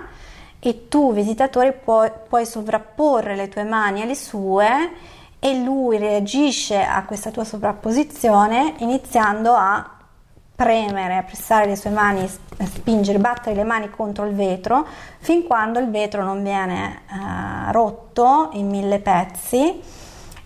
e 0.66 0.88
tu 0.88 1.12
visitatore 1.12 1.74
puoi, 1.74 2.10
puoi 2.30 2.46
sovrapporre 2.46 3.36
le 3.36 3.50
tue 3.50 3.66
mani 3.66 4.02
alle 4.02 4.16
sue 4.16 4.92
e 5.38 5.62
lui 5.62 5.98
reagisce 5.98 6.82
a 6.82 7.04
questa 7.04 7.32
tua 7.32 7.44
sovrapposizione 7.44 8.76
iniziando 8.78 9.52
a 9.52 9.86
premere, 10.56 11.18
a 11.18 11.24
pressare 11.24 11.66
le 11.66 11.76
sue 11.76 11.90
mani, 11.90 12.24
a 12.24 12.66
spingere, 12.66 13.18
battere 13.18 13.58
le 13.58 13.66
mani 13.66 13.90
contro 13.90 14.26
il 14.26 14.36
vetro 14.36 14.88
fin 15.20 15.44
quando 15.44 15.80
il 15.80 15.90
vetro 15.90 16.24
non 16.24 16.42
viene 16.42 17.02
eh, 17.10 17.72
rotto 17.74 18.52
in 18.54 18.70
mille 18.70 19.00
pezzi 19.00 19.82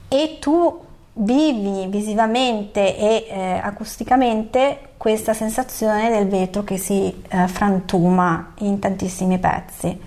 e 0.07 0.37
tu 0.39 0.85
vivi 1.17 1.87
visivamente 1.87 2.97
e 2.97 3.27
eh, 3.29 3.59
acusticamente 3.61 4.79
questa 4.97 5.33
sensazione 5.33 6.09
del 6.09 6.27
vetro 6.27 6.63
che 6.63 6.77
si 6.77 7.23
eh, 7.29 7.47
frantuma 7.47 8.53
in 8.59 8.79
tantissimi 8.79 9.37
pezzi. 9.39 9.99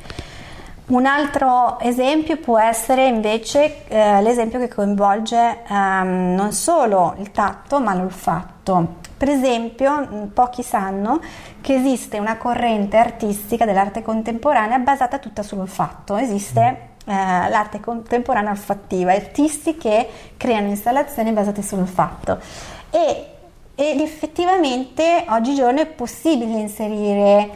Un 0.86 1.06
altro 1.06 1.78
esempio 1.78 2.36
può 2.38 2.58
essere 2.58 3.06
invece 3.06 3.86
eh, 3.86 4.20
l'esempio 4.22 4.58
che 4.58 4.66
coinvolge 4.66 5.62
ehm, 5.68 6.34
non 6.34 6.52
solo 6.52 7.14
il 7.18 7.30
tatto 7.30 7.80
ma 7.80 7.94
l'olfatto. 7.94 8.98
Per 9.16 9.28
esempio, 9.28 10.00
mm, 10.00 10.24
pochi 10.28 10.64
sanno 10.64 11.20
che 11.60 11.74
esiste 11.74 12.18
una 12.18 12.36
corrente 12.38 12.96
artistica 12.96 13.64
dell'arte 13.64 14.02
contemporanea 14.02 14.78
basata 14.78 15.18
tutta 15.18 15.44
sull'olfatto. 15.44 16.16
Esiste 16.16 16.88
eh, 17.06 17.12
l'arte 17.12 17.80
contemporanea 17.80 18.50
olfattiva, 18.50 19.12
artisti 19.12 19.76
che 19.76 20.08
creano 20.36 20.68
installazioni 20.68 21.32
basate 21.32 21.62
sull'olfatto. 21.62 22.38
E, 22.90 23.26
ed 23.74 24.00
effettivamente 24.00 25.24
oggigiorno 25.28 25.80
è 25.80 25.86
possibile 25.86 26.58
inserire 26.58 27.50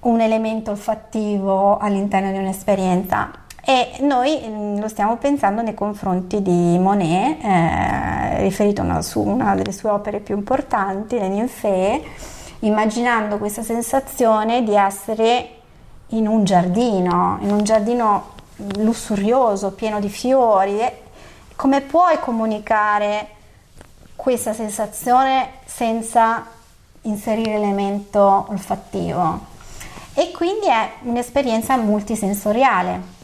un 0.00 0.20
elemento 0.20 0.70
olfattivo 0.72 1.78
all'interno 1.78 2.30
di 2.30 2.38
un'esperienza 2.38 3.30
e 3.64 3.98
noi 4.00 4.40
mm, 4.44 4.80
lo 4.80 4.88
stiamo 4.88 5.16
pensando 5.18 5.62
nei 5.62 5.74
confronti 5.74 6.42
di 6.42 6.76
Monet, 6.80 7.44
eh, 7.44 8.40
riferito 8.40 8.82
a 8.82 9.02
su 9.02 9.20
una 9.20 9.54
delle 9.54 9.70
sue 9.70 9.88
opere 9.88 10.18
più 10.18 10.36
importanti, 10.36 11.16
Le 11.16 11.28
Ninfee, 11.28 12.02
immaginando 12.60 13.38
questa 13.38 13.62
sensazione 13.62 14.64
di 14.64 14.74
essere 14.74 15.48
in 16.08 16.26
un 16.26 16.42
giardino, 16.42 17.38
in 17.40 17.52
un 17.52 17.62
giardino 17.62 18.30
lussurioso, 18.76 19.72
pieno 19.72 20.00
di 20.00 20.08
fiori. 20.08 20.80
Come 21.56 21.80
puoi 21.80 22.18
comunicare 22.20 23.28
questa 24.16 24.52
sensazione 24.52 25.54
senza 25.64 26.46
inserire 27.02 27.54
elemento 27.54 28.46
olfattivo? 28.48 29.50
E 30.14 30.30
quindi 30.32 30.66
è 30.66 30.92
un'esperienza 31.02 31.76
multisensoriale 31.76 33.20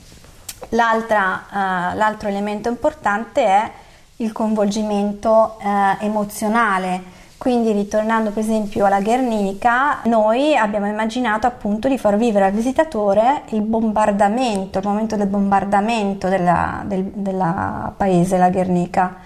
L'altra, 0.71 1.47
uh, 1.49 1.97
l'altro 1.97 2.29
elemento 2.29 2.69
importante 2.69 3.45
è 3.45 3.71
il 4.17 4.33
coinvolgimento 4.33 5.57
uh, 5.61 6.05
emozionale. 6.05 7.17
Quindi 7.39 7.71
ritornando 7.71 8.31
per 8.31 8.43
esempio 8.43 8.85
alla 8.85 9.01
Guernica, 9.01 10.01
noi 10.07 10.57
abbiamo 10.57 10.89
immaginato 10.89 11.47
appunto 11.47 11.87
di 11.87 11.97
far 11.97 12.17
vivere 12.17 12.47
al 12.47 12.53
visitatore 12.53 13.43
il 13.51 13.63
bombardamento, 13.63 14.81
il 14.81 14.85
momento 14.85 15.15
del 15.15 15.29
bombardamento 15.29 16.29
della, 16.29 16.83
del 16.85 17.05
della 17.05 17.93
paese, 17.97 18.39
la 18.39 18.51
Guernica. 18.51 19.19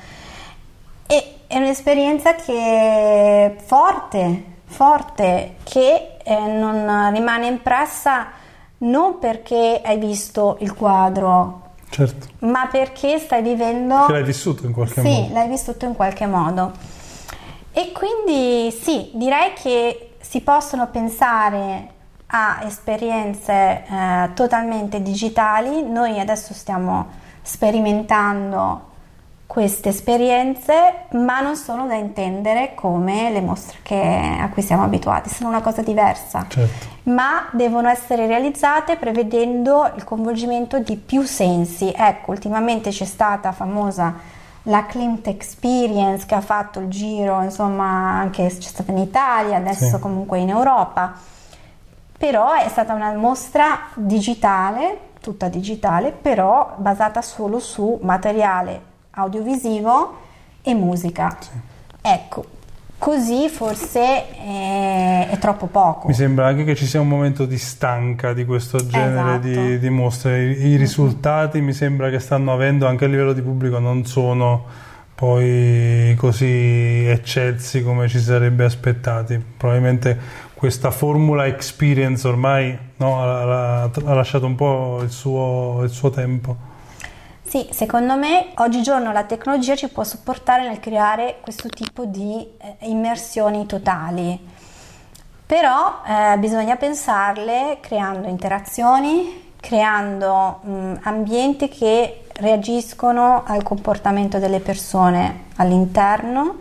E 1.07 1.37
è 1.47 1.57
un'esperienza 1.57 2.35
che 2.35 2.53
è 2.53 3.55
forte, 3.65 4.45
forte, 4.67 5.55
che 5.63 6.17
eh, 6.23 6.39
non 6.39 7.11
rimane 7.13 7.47
impressa 7.47 8.27
non 8.79 9.19
perché 9.19 9.81
hai 9.83 9.97
visto 9.99 10.57
il 10.61 10.75
quadro, 10.75 11.71
certo. 11.89 12.27
ma 12.41 12.67
perché 12.67 13.19
stai 13.19 13.43
vivendo... 13.43 14.05
Che 14.07 14.13
l'hai 14.13 14.23
vissuto 14.23 14.67
in 14.67 14.73
qualche 14.73 15.01
sì, 15.01 15.09
modo. 15.09 15.27
Sì, 15.27 15.33
l'hai 15.33 15.49
vissuto 15.49 15.85
in 15.87 15.95
qualche 15.95 16.27
modo. 16.27 16.73
E 17.73 17.93
quindi 17.93 18.71
sì, 18.71 19.11
direi 19.15 19.53
che 19.55 20.17
si 20.21 20.41
possono 20.43 20.89
pensare 20.89 21.89
a 22.27 22.63
esperienze 22.65 23.53
eh, 23.53 24.31
totalmente 24.35 25.03
digitali. 25.03 25.83
Noi 25.83 26.19
adesso 26.21 26.55
stiamo 26.55 27.21
sperimentando 27.43 28.91
queste 29.53 29.91
esperienze, 29.91 31.05
ma 31.11 31.41
non 31.41 31.57
sono 31.57 31.87
da 31.87 31.95
intendere 31.95 32.73
come 32.75 33.31
le 33.31 33.43
mostre 33.43 33.81
che, 33.83 34.39
a 34.41 34.49
cui 34.49 34.63
siamo 34.63 34.83
abituati, 34.83 35.29
sono 35.29 35.51
una 35.51 35.61
cosa 35.61 35.83
diversa, 35.83 36.47
certo. 36.49 36.87
ma 37.11 37.49
devono 37.53 37.89
essere 37.91 38.27
realizzate 38.27 38.97
prevedendo 38.97 39.93
il 39.95 40.05
coinvolgimento 40.05 40.79
di 40.79 40.97
più 40.97 41.23
sensi. 41.25 41.93
Ecco, 41.95 42.31
ultimamente 42.31 42.89
c'è 42.89 43.05
stata 43.05 43.53
famosa 43.53 44.15
la 44.65 44.87
Klimt 44.87 45.27
Experience 45.27 46.27
che 46.27 46.35
ha 46.35 46.41
fatto 46.41 46.81
il 46.81 46.89
giro, 46.89 47.43
insomma, 47.43 48.19
anche 48.19 48.47
c'è 48.47 48.61
stata 48.61 48.93
in 48.93 48.99
Italia, 48.99 49.57
adesso 49.57 49.97
sì. 49.97 49.99
comunque 49.99 50.39
in 50.39 50.51
Europa. 50.51 51.15
Però 52.17 52.53
è 52.53 52.69
stata 52.69 52.95
una 52.95 53.13
mostra 53.15 53.89
digitale, 53.95 55.11
tutta 55.21 55.49
digitale, 55.49 56.13
però 56.13 56.75
basata 56.77 57.21
solo 57.23 57.59
su 57.59 57.99
materiale 58.03 58.81
audiovisivo 59.11 60.17
e 60.63 60.75
musica. 60.75 61.37
Sì. 61.41 61.51
Ecco, 62.01 62.45
così 63.03 63.49
forse 63.49 64.31
è, 64.31 65.29
è, 65.29 65.39
troppo 65.39 65.67
poco. 65.67 66.07
Mi 66.07 66.15
sembra 66.15 66.47
anche 66.47 66.63
che 66.63 66.77
ci 66.77 66.87
sia 66.87 67.01
un 67.01 67.09
momento 67.09 67.47
di 67.47 67.59
stanca 67.59 68.33
di 68.33 68.45
questo 68.45 68.87
genere 68.87 69.41
esatto. 69.41 69.67
di, 69.67 69.79
di, 69.81 69.91
mostre. 69.91 70.53
I, 70.53 70.67
i 70.69 70.77
risultati 70.77 71.57
mm-hmm. 71.57 71.67
mi 71.67 71.73
sembra 71.73 72.11
che 72.11 72.21
stanno 72.21 72.53
avendo 72.53 72.87
anche 72.87 73.07
a 73.07 73.09
livello 73.09 73.33
di 73.33 73.43
pubblico 73.43 73.81
non 73.81 74.07
sono 74.07 74.65
poi 75.17 76.15
così 76.17 77.05
eccelsi 77.09 77.83
come 77.83 78.07
ci 78.07 78.21
sarebbe 78.21 78.63
aspettati. 78.63 79.37
Probabilmente 79.57 80.17
questa 80.55 80.93
formula 80.93 81.47
experience 81.47 82.29
ormai 82.29 82.79
no, 82.99 83.21
ha, 83.21 83.83
ha, 83.83 84.15
lasciato 84.15 84.47
un 84.47 84.55
po' 84.55 85.01
il 85.03 85.11
suo, 85.11 85.81
il 85.83 85.91
suo 85.91 86.11
tempo. 86.11 86.71
Sì, 87.53 87.69
secondo 87.71 88.17
me 88.17 88.53
oggigiorno 88.55 89.13
la 89.13 89.25
tecnologia 89.25 89.77
ci 89.77 89.91
può 89.91 90.05
supportare 90.05 90.67
nel 90.67 90.81
creare 90.81 91.37
questo 91.43 91.69
tipo 91.69 92.07
di 92.07 92.49
eh, 92.57 92.77
immersioni 92.89 93.67
totali, 93.67 94.41
però 95.45 96.01
eh, 96.03 96.39
bisogna 96.39 96.77
pensarle 96.77 97.77
creando 97.83 98.27
interazioni, 98.27 99.53
creando 99.61 100.61
mh, 100.63 101.01
ambienti 101.03 101.69
che 101.69 102.25
reagiscono 102.37 103.43
al 103.45 103.63
comportamento 103.63 104.39
delle 104.39 104.61
persone 104.61 105.49
all'interno 105.57 106.57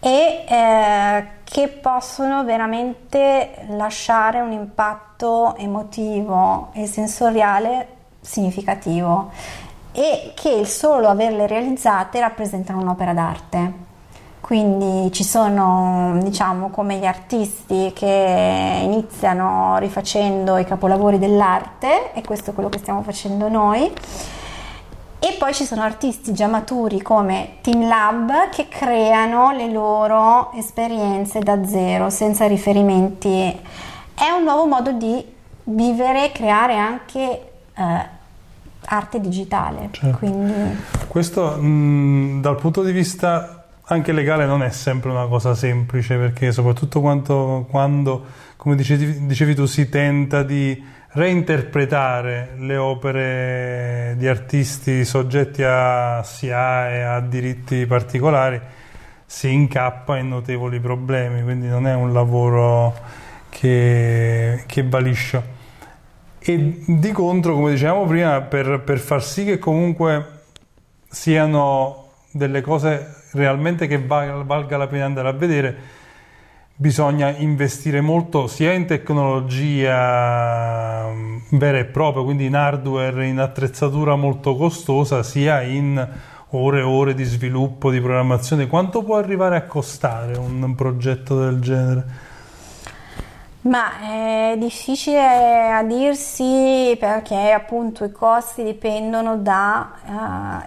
e 0.00 0.44
eh, 0.48 1.26
che 1.44 1.68
possono 1.68 2.44
veramente 2.44 3.66
lasciare 3.72 4.40
un 4.40 4.52
impatto 4.52 5.54
emotivo 5.56 6.70
e 6.72 6.86
sensoriale 6.86 7.88
significativo 8.22 9.66
e 9.98 10.30
che 10.34 10.50
il 10.50 10.68
solo 10.68 11.08
averle 11.08 11.48
realizzate 11.48 12.20
rappresentano 12.20 12.80
un'opera 12.80 13.12
d'arte. 13.12 13.86
Quindi 14.40 15.10
ci 15.12 15.24
sono, 15.24 16.16
diciamo, 16.22 16.70
come 16.70 16.98
gli 16.98 17.04
artisti 17.04 17.90
che 17.92 18.78
iniziano 18.80 19.76
rifacendo 19.78 20.56
i 20.56 20.64
capolavori 20.64 21.18
dell'arte, 21.18 22.12
e 22.12 22.22
questo 22.22 22.50
è 22.50 22.54
quello 22.54 22.68
che 22.68 22.78
stiamo 22.78 23.02
facendo 23.02 23.48
noi. 23.48 23.92
E 25.18 25.36
poi 25.36 25.52
ci 25.52 25.64
sono 25.64 25.82
artisti 25.82 26.32
già 26.32 26.46
maturi 26.46 27.02
come 27.02 27.56
Team 27.60 27.88
Lab 27.88 28.50
che 28.50 28.68
creano 28.68 29.50
le 29.50 29.68
loro 29.68 30.52
esperienze 30.52 31.40
da 31.40 31.66
zero, 31.66 32.08
senza 32.08 32.46
riferimenti. 32.46 33.60
È 34.14 34.30
un 34.30 34.44
nuovo 34.44 34.64
modo 34.64 34.92
di 34.92 35.34
vivere 35.64 36.30
creare 36.30 36.76
anche 36.76 37.50
eh, 37.76 38.16
arte 38.88 39.20
digitale. 39.20 39.88
Certo. 39.90 40.18
Quindi... 40.18 40.76
Questo 41.06 41.56
mh, 41.56 42.40
dal 42.40 42.56
punto 42.56 42.82
di 42.82 42.92
vista 42.92 43.64
anche 43.90 44.12
legale 44.12 44.44
non 44.44 44.62
è 44.62 44.70
sempre 44.70 45.10
una 45.10 45.26
cosa 45.26 45.54
semplice 45.54 46.16
perché 46.16 46.52
soprattutto 46.52 47.00
quando, 47.00 47.66
quando 47.70 48.24
come 48.56 48.74
dicevi, 48.76 49.26
dicevi 49.26 49.54
tu, 49.54 49.64
si 49.64 49.88
tenta 49.88 50.42
di 50.42 50.96
reinterpretare 51.10 52.54
le 52.58 52.76
opere 52.76 54.14
di 54.18 54.28
artisti 54.28 55.04
soggetti 55.06 55.62
a 55.64 56.22
SIA 56.22 56.90
e 56.90 57.00
a 57.00 57.20
diritti 57.20 57.86
particolari 57.86 58.60
si 59.24 59.52
incappa 59.52 60.16
in 60.16 60.28
notevoli 60.28 60.80
problemi, 60.80 61.42
quindi 61.42 61.66
non 61.66 61.86
è 61.86 61.94
un 61.94 62.12
lavoro 62.14 62.94
che, 63.50 64.64
che 64.66 64.82
va 64.84 64.98
liscio. 64.98 65.56
E 66.48 66.82
di 66.86 67.12
contro, 67.12 67.52
come 67.52 67.72
dicevamo 67.72 68.06
prima, 68.06 68.40
per, 68.40 68.80
per 68.80 68.98
far 68.98 69.22
sì 69.22 69.44
che 69.44 69.58
comunque 69.58 70.44
siano 71.06 72.06
delle 72.30 72.62
cose 72.62 73.26
realmente 73.32 73.86
che 73.86 74.02
valga, 74.02 74.42
valga 74.44 74.78
la 74.78 74.86
pena 74.86 75.04
andare 75.04 75.28
a 75.28 75.32
vedere, 75.32 75.76
bisogna 76.74 77.36
investire 77.36 78.00
molto 78.00 78.46
sia 78.46 78.72
in 78.72 78.86
tecnologia 78.86 79.90
mm, 81.10 81.36
vera 81.50 81.80
e 81.80 81.84
propria, 81.84 82.24
quindi 82.24 82.46
in 82.46 82.54
hardware, 82.54 83.26
in 83.26 83.40
attrezzatura 83.40 84.16
molto 84.16 84.56
costosa, 84.56 85.22
sia 85.22 85.60
in 85.60 86.08
ore 86.52 86.78
e 86.78 86.82
ore 86.82 87.12
di 87.12 87.24
sviluppo, 87.24 87.90
di 87.90 88.00
programmazione. 88.00 88.68
Quanto 88.68 89.02
può 89.02 89.18
arrivare 89.18 89.56
a 89.56 89.66
costare 89.66 90.38
un 90.38 90.74
progetto 90.74 91.38
del 91.40 91.60
genere? 91.60 92.27
Ma 93.60 94.52
è 94.52 94.54
difficile 94.56 95.72
a 95.72 95.82
dirsi 95.82 96.96
perché 96.98 97.50
appunto 97.50 98.04
i 98.04 98.12
costi 98.12 98.62
dipendono 98.62 99.36
dal 99.36 99.86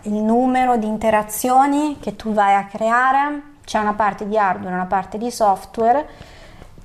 uh, 0.03 0.09
numero 0.09 0.75
di 0.75 0.87
interazioni 0.87 1.97
che 2.01 2.17
tu 2.17 2.33
vai 2.33 2.53
a 2.53 2.65
creare, 2.65 3.43
c'è 3.63 3.79
una 3.79 3.93
parte 3.93 4.27
di 4.27 4.37
hardware 4.37 4.73
e 4.73 4.75
una 4.75 4.87
parte 4.87 5.17
di 5.17 5.31
software 5.31 6.05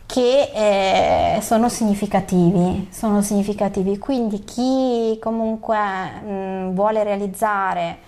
che 0.07 0.53
eh, 0.55 1.40
sono 1.42 1.69
significativi, 1.69 2.88
sono 2.92 3.21
significativi, 3.21 3.99
quindi 3.99 4.45
chi 4.45 5.19
comunque 5.21 5.77
mh, 5.77 6.71
vuole 6.73 7.03
realizzare 7.03 7.99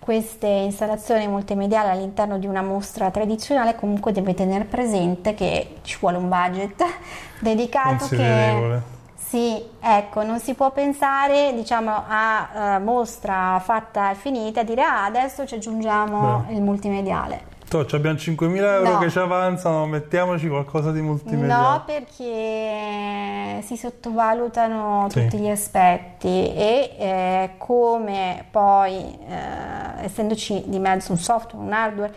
queste 0.00 0.48
installazioni 0.48 1.28
multimediali 1.28 1.90
all'interno 1.90 2.38
di 2.38 2.46
una 2.46 2.62
mostra 2.62 3.10
tradizionale 3.10 3.76
comunque 3.76 4.10
deve 4.10 4.34
tenere 4.34 4.64
presente 4.64 5.34
che 5.34 5.76
ci 5.82 5.98
vuole 6.00 6.16
un 6.16 6.28
budget 6.28 6.82
dedicato 7.38 8.08
che 8.08 8.98
sì, 9.30 9.62
ecco, 9.78 10.24
non 10.24 10.40
si 10.40 10.54
può 10.54 10.72
pensare 10.72 11.52
diciamo, 11.54 12.02
a 12.08 12.78
uh, 12.78 12.82
mostra 12.82 13.60
fatta 13.62 14.10
e 14.10 14.16
finita 14.16 14.62
e 14.62 14.64
dire 14.64 14.82
ah, 14.82 15.04
adesso 15.04 15.46
ci 15.46 15.54
aggiungiamo 15.54 16.46
Beh. 16.48 16.54
il 16.54 16.60
multimediale. 16.60 17.49
To, 17.70 17.86
abbiamo 17.92 18.16
5.000 18.16 18.56
euro 18.56 18.92
no. 18.94 18.98
che 18.98 19.10
ci 19.10 19.18
avanzano, 19.20 19.86
mettiamoci 19.86 20.48
qualcosa 20.48 20.90
di 20.90 21.00
multimediale. 21.00 21.68
No, 21.68 21.82
perché 21.86 23.62
si 23.62 23.76
sottovalutano 23.76 25.06
sì. 25.08 25.22
tutti 25.22 25.38
gli 25.38 25.48
aspetti 25.48 26.26
e 26.52 26.96
eh, 26.98 27.50
come 27.58 28.44
poi, 28.50 29.16
eh, 29.24 30.02
essendoci 30.04 30.64
di 30.66 30.80
mezzo 30.80 31.12
un 31.12 31.18
software, 31.18 31.64
un 31.64 31.72
hardware, 31.72 32.12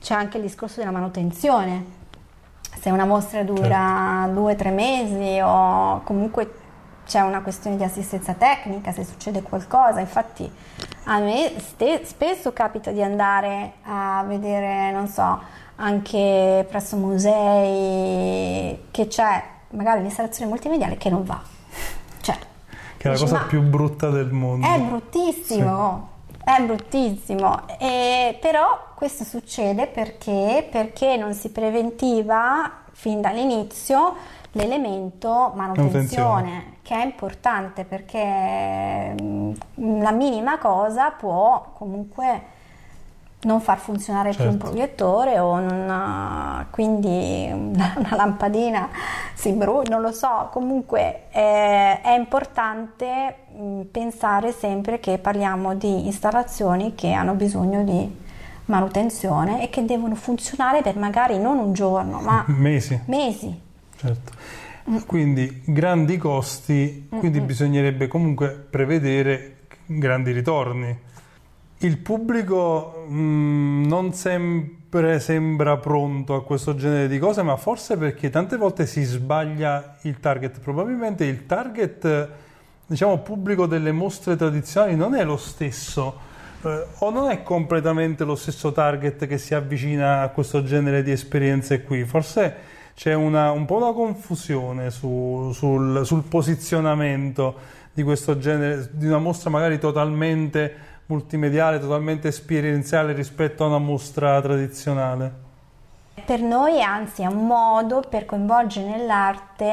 c'è 0.00 0.14
anche 0.14 0.38
il 0.38 0.44
discorso 0.44 0.80
della 0.80 0.90
manutenzione. 0.90 1.84
Se 2.80 2.88
una 2.88 3.04
mostra 3.04 3.42
dura 3.42 4.22
certo. 4.22 4.40
due 4.40 4.52
o 4.54 4.56
tre 4.56 4.70
mesi 4.70 5.38
o 5.42 6.00
comunque 6.04 6.50
c'è 7.06 7.20
una 7.20 7.42
questione 7.42 7.76
di 7.76 7.84
assistenza 7.84 8.34
tecnica, 8.34 8.92
se 8.92 9.04
succede 9.04 9.42
qualcosa, 9.42 10.00
infatti 10.00 10.50
a 11.04 11.18
me 11.18 11.52
ste- 11.58 12.04
spesso 12.04 12.52
capita 12.52 12.90
di 12.90 13.02
andare 13.02 13.74
a 13.82 14.24
vedere, 14.26 14.90
non 14.92 15.06
so, 15.08 15.40
anche 15.76 16.66
presso 16.68 16.96
musei 16.96 18.84
che 18.90 19.06
c'è 19.08 19.42
magari 19.70 20.00
un'installazione 20.00 20.50
multimediale 20.50 20.96
che 20.96 21.10
non 21.10 21.24
va. 21.24 21.40
Cioè, 22.20 22.38
che 22.96 23.08
è 23.08 23.12
la 23.12 23.18
cosa 23.18 23.40
più 23.40 23.62
brutta 23.62 24.08
del 24.10 24.30
mondo. 24.30 24.66
È 24.66 24.78
bruttissimo. 24.78 26.08
Sì. 26.08 26.12
È 26.44 26.60
bruttissimo, 26.62 27.62
e, 27.78 28.36
però 28.38 28.92
questo 28.94 29.24
succede 29.24 29.86
perché, 29.86 30.68
perché 30.70 31.16
non 31.16 31.32
si 31.32 31.48
preventiva 31.48 32.70
fin 32.92 33.22
dall'inizio 33.22 34.14
l'elemento 34.54 35.52
manutenzione, 35.54 35.74
manutenzione, 35.76 36.64
che 36.82 36.94
è 36.94 37.04
importante 37.04 37.84
perché 37.84 39.14
mm, 39.20 39.52
la 40.00 40.12
minima 40.12 40.58
cosa 40.58 41.10
può 41.10 41.72
comunque 41.74 42.52
non 43.42 43.60
far 43.60 43.78
funzionare 43.78 44.32
certo. 44.32 44.42
più 44.42 44.52
un 44.52 44.58
certo. 44.58 44.74
proiettore 44.74 45.38
o 45.38 45.58
non, 45.60 46.66
quindi 46.70 47.50
una, 47.52 47.94
lampadina 48.10 48.88
si 49.34 49.52
brucia, 49.52 49.90
non 49.90 50.00
lo 50.00 50.12
so, 50.12 50.48
comunque 50.50 51.24
eh, 51.30 52.00
è 52.00 52.14
importante 52.16 53.36
mm, 53.56 53.80
pensare 53.90 54.52
sempre 54.52 55.00
che 55.00 55.18
parliamo 55.18 55.74
di 55.74 56.06
installazioni 56.06 56.94
che 56.94 57.12
hanno 57.12 57.34
bisogno 57.34 57.82
di 57.82 58.22
manutenzione 58.66 59.62
e 59.62 59.68
che 59.68 59.84
devono 59.84 60.14
funzionare 60.14 60.80
per 60.80 60.96
magari 60.96 61.38
non 61.38 61.58
un 61.58 61.74
giorno 61.74 62.20
ma 62.20 62.44
mesi. 62.48 62.98
mesi 63.06 63.63
certo. 63.96 64.32
Quindi 65.06 65.62
grandi 65.64 66.18
costi, 66.18 67.06
quindi 67.08 67.38
mm-hmm. 67.38 67.46
bisognerebbe 67.46 68.06
comunque 68.06 68.50
prevedere 68.50 69.56
grandi 69.86 70.32
ritorni. 70.32 70.96
Il 71.78 71.98
pubblico 71.98 73.06
mh, 73.08 73.14
mm, 73.14 73.84
non 73.86 74.12
sempre 74.12 75.20
sembra 75.20 75.78
pronto 75.78 76.34
a 76.34 76.44
questo 76.44 76.74
genere 76.74 77.08
di 77.08 77.18
cose, 77.18 77.42
ma 77.42 77.56
forse 77.56 77.96
perché 77.96 78.30
tante 78.30 78.56
volte 78.56 78.86
si 78.86 79.02
sbaglia 79.02 79.96
il 80.02 80.20
target. 80.20 80.60
Probabilmente 80.60 81.24
il 81.24 81.46
target, 81.46 82.28
diciamo, 82.86 83.18
pubblico 83.18 83.66
delle 83.66 83.92
mostre 83.92 84.36
tradizionali 84.36 84.96
non 84.96 85.14
è 85.14 85.24
lo 85.24 85.36
stesso 85.36 86.32
eh, 86.62 86.86
o 86.98 87.10
non 87.10 87.30
è 87.30 87.42
completamente 87.42 88.24
lo 88.24 88.34
stesso 88.34 88.72
target 88.72 89.26
che 89.26 89.38
si 89.38 89.54
avvicina 89.54 90.22
a 90.22 90.28
questo 90.28 90.62
genere 90.62 91.02
di 91.02 91.10
esperienze 91.10 91.82
qui. 91.82 92.04
Forse 92.04 92.72
c'è 92.94 93.14
una, 93.14 93.50
un 93.50 93.64
po' 93.64 93.76
una 93.76 93.92
confusione 93.92 94.90
su, 94.90 95.50
sul, 95.52 96.04
sul, 96.06 96.22
posizionamento 96.22 97.54
di 97.92 98.02
questo 98.02 98.38
genere, 98.38 98.88
di 98.92 99.06
una 99.06 99.18
mostra 99.18 99.50
magari 99.50 99.78
totalmente 99.78 100.92
multimediale, 101.06 101.78
totalmente 101.80 102.28
esperienziale 102.28 103.12
rispetto 103.12 103.64
a 103.64 103.68
una 103.68 103.78
mostra 103.78 104.40
tradizionale. 104.40 105.42
Per 106.24 106.40
noi 106.40 106.80
anzi 106.82 107.22
è 107.22 107.26
un 107.26 107.46
modo 107.46 108.02
per 108.08 108.24
coinvolgere 108.24 108.88
nell'arte 108.88 109.72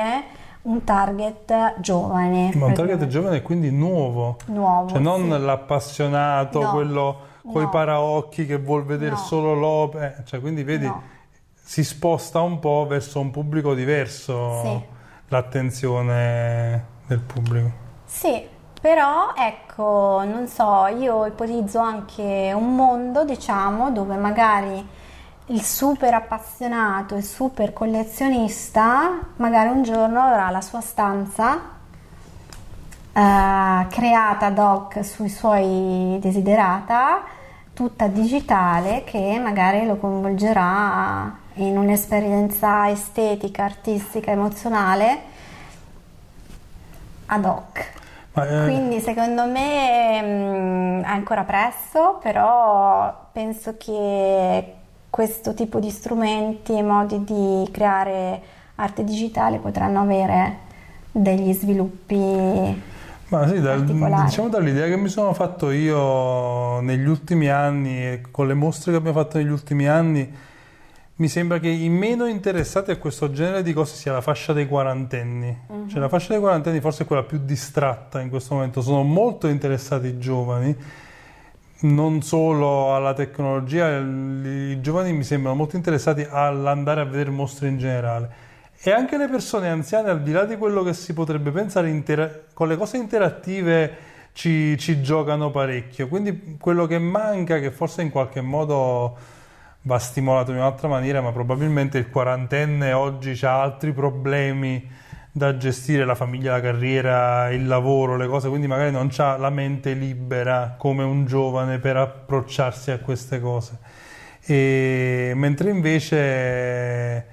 un 0.63 0.83
target 0.83 1.75
giovane. 1.79 2.51
Ma 2.55 2.65
un 2.65 2.73
target 2.73 3.07
giovane 3.07 3.37
e 3.37 3.41
quindi 3.41 3.71
nuovo. 3.71 4.37
Nuovo. 4.47 4.89
Cioè 4.89 4.99
non 4.99 5.31
sì. 5.31 5.39
l'appassionato, 5.39 6.61
No. 6.61 6.71
quello 6.71 7.17
coi 7.51 7.63
No. 7.63 7.69
paraocchi 7.69 8.45
che 8.45 8.57
vuol 8.57 8.83
vedere 8.85 9.11
No. 9.11 9.17
solo 9.17 9.53
l'opera. 9.53 10.17
eh, 10.17 10.23
Cioè, 10.25 10.39
quindi 10.39 10.63
vedi. 10.63 10.91
Si 11.71 11.85
sposta 11.85 12.41
un 12.41 12.59
po' 12.59 12.85
verso 12.85 13.21
un 13.21 13.31
pubblico 13.31 13.73
diverso 13.73 14.61
Sì. 14.61 14.81
l'attenzione 15.29 16.85
del 17.07 17.21
pubblico. 17.21 17.71
Sì, 18.03 18.45
però 18.81 19.31
ecco, 19.33 20.21
non 20.25 20.47
so, 20.47 20.87
io 20.87 21.25
ipotizzo 21.25 21.79
anche 21.79 22.51
un 22.53 22.75
mondo, 22.75 23.23
diciamo, 23.23 23.89
dove 23.91 24.17
magari 24.17 24.85
il 25.45 25.61
super 25.61 26.13
appassionato, 26.13 27.15
il 27.15 27.23
super 27.23 27.71
collezionista, 27.71 29.19
magari 29.37 29.69
un 29.69 29.83
giorno 29.83 30.19
avrà 30.19 30.49
la 30.49 30.59
sua 30.59 30.81
stanza 30.81 31.57
eh, 33.13 33.87
creata 33.89 34.47
ad 34.47 34.57
hoc 34.59 35.05
sui 35.05 35.29
suoi 35.29 36.17
desiderata, 36.19 37.21
tutta 37.71 38.07
digitale, 38.07 39.05
che 39.05 39.39
magari 39.41 39.85
lo 39.85 39.95
coinvolgerà 39.95 41.39
in 41.55 41.77
un'esperienza 41.77 42.89
estetica, 42.89 43.63
artistica, 43.63 44.31
emozionale 44.31 45.19
ad 47.27 47.45
hoc. 47.45 47.99
Ma, 48.33 48.47
eh, 48.47 48.63
Quindi 48.63 48.99
secondo 48.99 49.45
me 49.45 50.21
mh, 50.21 51.03
è 51.03 51.07
ancora 51.09 51.43
presto, 51.43 52.19
però 52.21 53.27
penso 53.31 53.75
che 53.77 54.73
questo 55.09 55.53
tipo 55.53 55.79
di 55.79 55.89
strumenti 55.89 56.77
e 56.77 56.81
modi 56.83 57.23
di 57.25 57.67
creare 57.71 58.41
arte 58.75 59.03
digitale 59.03 59.57
potranno 59.59 60.01
avere 60.01 60.69
degli 61.11 61.51
sviluppi 61.53 62.81
Ma 63.27 63.47
sì, 63.47 63.59
particolari. 63.59 64.23
diciamo 64.25 64.49
dall'idea 64.49 64.87
che 64.87 64.97
mi 64.97 65.07
sono 65.09 65.33
fatto 65.33 65.71
io 65.71 66.79
negli 66.81 67.07
ultimi 67.07 67.47
anni 67.49 67.97
e 68.05 68.21
con 68.29 68.47
le 68.47 68.53
mostre 68.53 68.91
che 68.91 68.97
abbiamo 68.97 69.17
fatto 69.19 69.37
negli 69.37 69.49
ultimi 69.49 69.87
anni, 69.87 70.29
mi 71.21 71.27
sembra 71.27 71.59
che 71.59 71.67
i 71.67 71.87
meno 71.87 72.25
interessati 72.25 72.89
a 72.89 72.97
questo 72.97 73.29
genere 73.29 73.61
di 73.61 73.73
cose 73.73 73.93
sia 73.93 74.11
la 74.11 74.21
fascia 74.21 74.53
dei 74.53 74.67
quarantenni. 74.67 75.55
Mhm. 75.67 75.87
Cioè 75.87 75.99
la 75.99 76.09
fascia 76.09 76.29
dei 76.29 76.39
quarantenni 76.39 76.79
forse 76.79 77.03
è 77.03 77.05
quella 77.05 77.21
più 77.21 77.39
distratta 77.43 78.19
in 78.19 78.29
questo 78.29 78.55
momento, 78.55 78.81
sono 78.81 79.03
molto 79.03 79.47
interessati 79.47 80.07
i 80.07 80.17
giovani, 80.17 80.75
non 81.81 82.23
solo 82.23 82.95
alla 82.95 83.13
tecnologia, 83.13 83.97
i 83.97 84.81
giovani 84.81 85.13
mi 85.13 85.23
sembrano 85.23 85.55
molto 85.55 85.75
interessati 85.75 86.25
all'andare 86.27 87.01
a 87.01 87.05
vedere 87.05 87.29
mostre 87.29 87.67
in 87.67 87.77
generale. 87.77 88.29
E 88.81 88.89
anche 88.89 89.15
le 89.15 89.27
persone 89.27 89.69
anziane, 89.69 90.09
al 90.09 90.23
di 90.23 90.31
là 90.31 90.45
di 90.45 90.57
quello 90.57 90.81
che 90.81 90.93
si 90.93 91.13
potrebbe 91.13 91.51
pensare, 91.51 91.87
intera- 91.89 92.31
con 92.51 92.67
le 92.67 92.77
cose 92.77 92.97
interattive 92.97 93.95
ci, 94.33 94.75
ci 94.79 95.03
giocano 95.03 95.51
parecchio. 95.51 96.07
Quindi 96.07 96.57
quello 96.59 96.87
che 96.87 96.97
manca, 96.97 97.59
che 97.59 97.69
forse 97.69 98.01
in 98.01 98.09
qualche 98.09 98.41
modo 98.41 99.39
va 99.83 99.97
stimolato 99.97 100.51
in 100.51 100.57
un'altra 100.57 100.87
maniera, 100.87 101.21
ma 101.21 101.31
probabilmente 101.31 101.97
il 101.97 102.09
quarantenne 102.09 102.93
oggi 102.93 103.37
ha 103.45 103.61
altri 103.61 103.91
problemi 103.93 104.89
da 105.31 105.55
gestire, 105.55 106.03
la 106.03 106.15
famiglia, 106.15 106.51
la 106.51 106.59
carriera, 106.59 107.49
il 107.51 107.65
lavoro, 107.65 108.17
le 108.17 108.27
cose, 108.27 108.49
quindi 108.49 108.67
magari 108.67 108.91
non 108.91 109.09
ha 109.17 109.37
la 109.37 109.49
mente 109.49 109.93
libera 109.93 110.75
come 110.77 111.03
un 111.03 111.25
giovane 111.25 111.79
per 111.79 111.97
approcciarsi 111.97 112.91
a 112.91 112.99
queste 112.99 113.39
cose. 113.39 113.77
E, 114.43 115.31
mentre 115.35 115.69
invece 115.69 117.25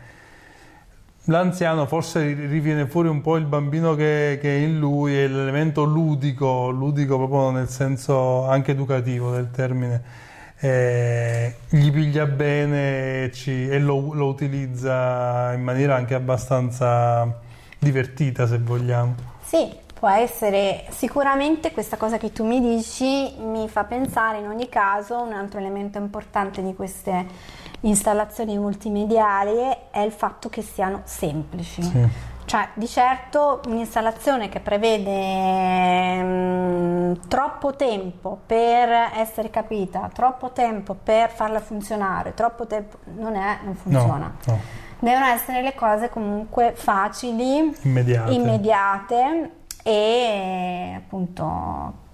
l'anziano 1.24 1.86
forse 1.86 2.22
riviene 2.22 2.86
fuori 2.86 3.08
un 3.08 3.20
po' 3.20 3.36
il 3.36 3.44
bambino 3.44 3.94
che, 3.94 4.38
che 4.40 4.56
è 4.56 4.60
in 4.60 4.78
lui 4.78 5.18
e 5.18 5.28
l'elemento 5.28 5.84
ludico, 5.84 6.70
ludico 6.70 7.16
proprio 7.16 7.50
nel 7.50 7.68
senso 7.68 8.46
anche 8.46 8.70
educativo 8.70 9.32
del 9.32 9.50
termine. 9.50 10.27
Eh, 10.60 11.54
gli 11.68 11.90
piglia 11.90 12.26
bene 12.26 13.24
e, 13.24 13.30
ci- 13.32 13.68
e 13.68 13.78
lo, 13.78 14.12
lo 14.14 14.26
utilizza 14.26 15.52
in 15.52 15.62
maniera 15.62 15.94
anche 15.94 16.14
abbastanza 16.14 17.40
divertita, 17.78 18.46
se 18.46 18.58
vogliamo. 18.58 19.14
Sì, 19.44 19.72
può 19.94 20.08
essere 20.08 20.84
sicuramente 20.90 21.72
questa 21.72 21.96
cosa 21.96 22.18
che 22.18 22.32
tu 22.32 22.44
mi 22.44 22.60
dici 22.60 23.32
mi 23.40 23.68
fa 23.68 23.84
pensare 23.84 24.38
in 24.38 24.46
ogni 24.46 24.68
caso 24.68 25.20
un 25.22 25.32
altro 25.32 25.58
elemento 25.58 25.98
importante 25.98 26.62
di 26.62 26.74
queste 26.74 27.56
installazioni 27.80 28.58
multimediali 28.58 29.76
è 29.90 30.00
il 30.00 30.12
fatto 30.12 30.48
che 30.48 30.62
siano 30.62 31.02
semplici. 31.04 31.82
Sì. 31.82 32.08
Cioè, 32.48 32.68
di 32.72 32.88
certo 32.88 33.60
un'installazione 33.66 34.48
che 34.48 34.60
prevede 34.60 36.22
mm, 36.22 37.12
troppo 37.28 37.76
tempo 37.76 38.40
per 38.46 38.88
essere 39.16 39.50
capita, 39.50 40.08
troppo 40.10 40.52
tempo 40.52 40.94
per 40.94 41.28
farla 41.28 41.60
funzionare, 41.60 42.32
troppo 42.32 42.66
tempo 42.66 42.96
non 43.16 43.36
è, 43.36 43.58
non 43.64 43.74
funziona. 43.74 44.34
No, 44.46 44.52
no, 44.52 44.60
Devono 44.98 45.26
essere 45.26 45.60
le 45.60 45.74
cose 45.74 46.08
comunque 46.08 46.72
facili, 46.74 47.70
immediate. 47.82 48.32
immediate 48.32 49.50
e 49.84 50.94
appunto 50.96 52.06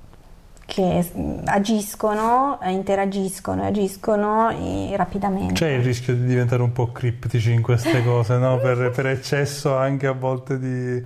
che 0.75 1.09
agiscono, 1.45 2.61
eh, 2.61 2.73
interagiscono 2.73 3.63
e 3.63 3.67
agiscono 3.67 4.49
rapidamente. 4.97 5.53
C'è 5.53 5.69
il 5.69 5.85
rischio 5.85 6.17
di 6.17 6.25
diventare 6.25 6.63
un 6.63 6.73
po' 6.73 6.91
criptici 6.91 7.53
in 7.53 7.63
queste 7.63 8.03
cose, 8.03 8.39
no? 8.39 8.59
per, 8.59 8.91
per 8.91 9.07
eccesso 9.07 9.77
anche 9.77 10.09
a 10.09 10.13
volte 10.13 10.59
di, 10.59 11.01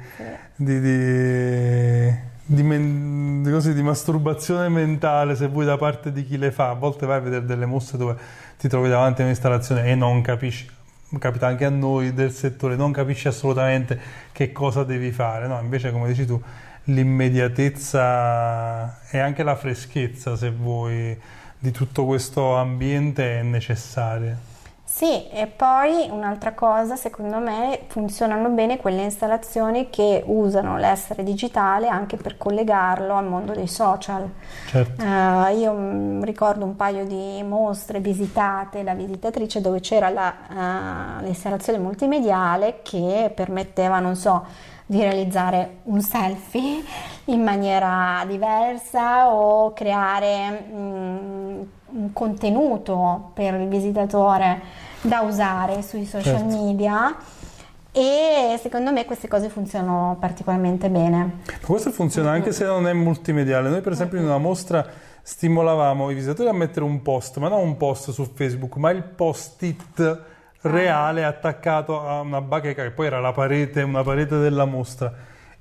di, 0.57 0.81
di, 0.81 2.15
di 2.47 2.63
men- 2.63 3.43
di 3.43 3.51
così, 3.51 3.75
di 3.75 3.83
masturbazione 3.83 4.71
mentale, 4.71 5.37
se 5.37 5.49
vuoi, 5.49 5.67
da 5.67 5.77
parte 5.77 6.13
di 6.13 6.25
chi 6.25 6.39
le 6.39 6.51
fa. 6.51 6.71
A 6.71 6.75
volte 6.75 7.05
vai 7.05 7.19
a 7.19 7.21
vedere 7.21 7.45
delle 7.45 7.67
mostre 7.67 7.99
dove 7.99 8.17
ti 8.57 8.69
trovi 8.69 8.89
davanti 8.89 9.21
a 9.21 9.25
un'installazione 9.25 9.85
e 9.85 9.95
non 9.95 10.23
capisci. 10.23 10.67
Capita 11.19 11.47
anche 11.47 11.65
a 11.65 11.71
noi 11.71 12.13
del 12.13 12.33
settore, 12.33 12.77
non 12.77 12.93
capisci 12.93 13.29
assolutamente 13.29 13.99
che 14.31 14.53
cosa 14.53 14.85
devi 14.85 15.11
fare. 15.11 15.47
No, 15.47 15.59
invece, 15.61 15.91
come 15.91 16.09
dici 16.09 16.27
tu, 16.27 16.39
l'immediatezza 16.85 19.01
e 19.09 19.19
anche 19.19 19.43
la 19.43 19.57
freschezza, 19.57 20.37
se 20.37 20.51
vuoi, 20.51 21.19
di 21.59 21.71
tutto 21.71 22.05
questo 22.05 22.57
ambiente 22.57 23.39
è 23.39 23.43
necessaria. 23.43 24.58
Sì, 24.91 25.29
e 25.29 25.47
poi 25.47 26.09
un'altra 26.11 26.55
cosa, 26.55 26.97
secondo 26.97 27.39
me 27.39 27.83
funzionano 27.89 28.49
bene 28.49 28.79
quelle 28.79 29.03
installazioni 29.03 29.91
che 29.91 30.23
usano 30.27 30.79
l'essere 30.79 31.23
digitale 31.23 31.89
anche 31.89 32.17
per 32.17 32.39
collegarlo 32.39 33.15
al 33.15 33.27
mondo 33.27 33.53
dei 33.53 33.69
social. 33.69 34.27
Certo. 34.67 35.03
Eh, 35.03 35.57
io 35.57 35.73
mm, 35.75 36.23
ricordo 36.23 36.65
un 36.65 36.75
paio 36.75 37.05
di 37.05 37.43
mostre 37.47 38.01
visitate 38.01 38.83
da 38.83 38.95
visitatrice 38.95 39.61
dove 39.61 39.81
c'era 39.81 40.09
la, 40.09 41.19
eh, 41.21 41.23
l'installazione 41.23 41.79
multimediale 41.79 42.81
che 42.83 43.31
permetteva, 43.33 44.01
non 44.01 44.17
so, 44.17 44.47
di 44.87 45.03
realizzare 45.03 45.81
un 45.85 46.01
selfie 46.01 46.83
in 47.27 47.43
maniera 47.43 48.25
diversa 48.27 49.29
o 49.33 49.71
creare 49.75 50.67
mm, 50.73 51.63
un 51.91 52.13
contenuto 52.13 53.31
per 53.35 53.55
il 53.55 53.69
visitatore 53.69 54.61
da 55.01 55.21
usare 55.21 55.83
sui 55.83 56.05
social 56.05 56.39
Certo. 56.39 56.63
media 56.63 57.17
e 57.93 58.59
secondo 58.61 58.93
me 58.93 59.05
queste 59.05 59.29
cose 59.29 59.49
funzionano 59.49 60.17
particolarmente 60.21 60.89
bene. 60.91 61.19
Ma 61.47 61.53
Questo 61.67 61.91
funziona 61.91 62.31
anche 62.31 62.53
se 62.53 62.65
non 62.65 62.87
è 62.87 62.93
multimediale. 62.93 63.69
Noi, 63.69 63.81
per 63.81 63.93
esempio, 63.93 64.19
in 64.19 64.25
una 64.25 64.39
mostra 64.39 64.87
stimolavamo 65.23 66.11
i 66.11 66.15
visitatori 66.15 66.49
a 66.49 66.53
mettere 66.53 66.85
un 66.85 67.03
post, 67.03 67.39
ma 67.39 67.49
non 67.49 67.61
un 67.61 67.77
post 67.77 68.11
su 68.11 68.25
Facebook, 68.33 68.77
ma 68.77 68.91
il 68.91 69.03
post-it 69.03 70.23
reale 70.63 71.25
attaccato 71.25 72.07
a 72.07 72.21
una 72.21 72.41
bacheca 72.41 72.83
che 72.83 72.91
poi 72.91 73.07
era 73.07 73.21
la 73.21 73.33
parete, 73.33 73.83
una 73.83 74.03
parete 74.03 74.39
della 74.39 74.65
mostra. 74.65 75.13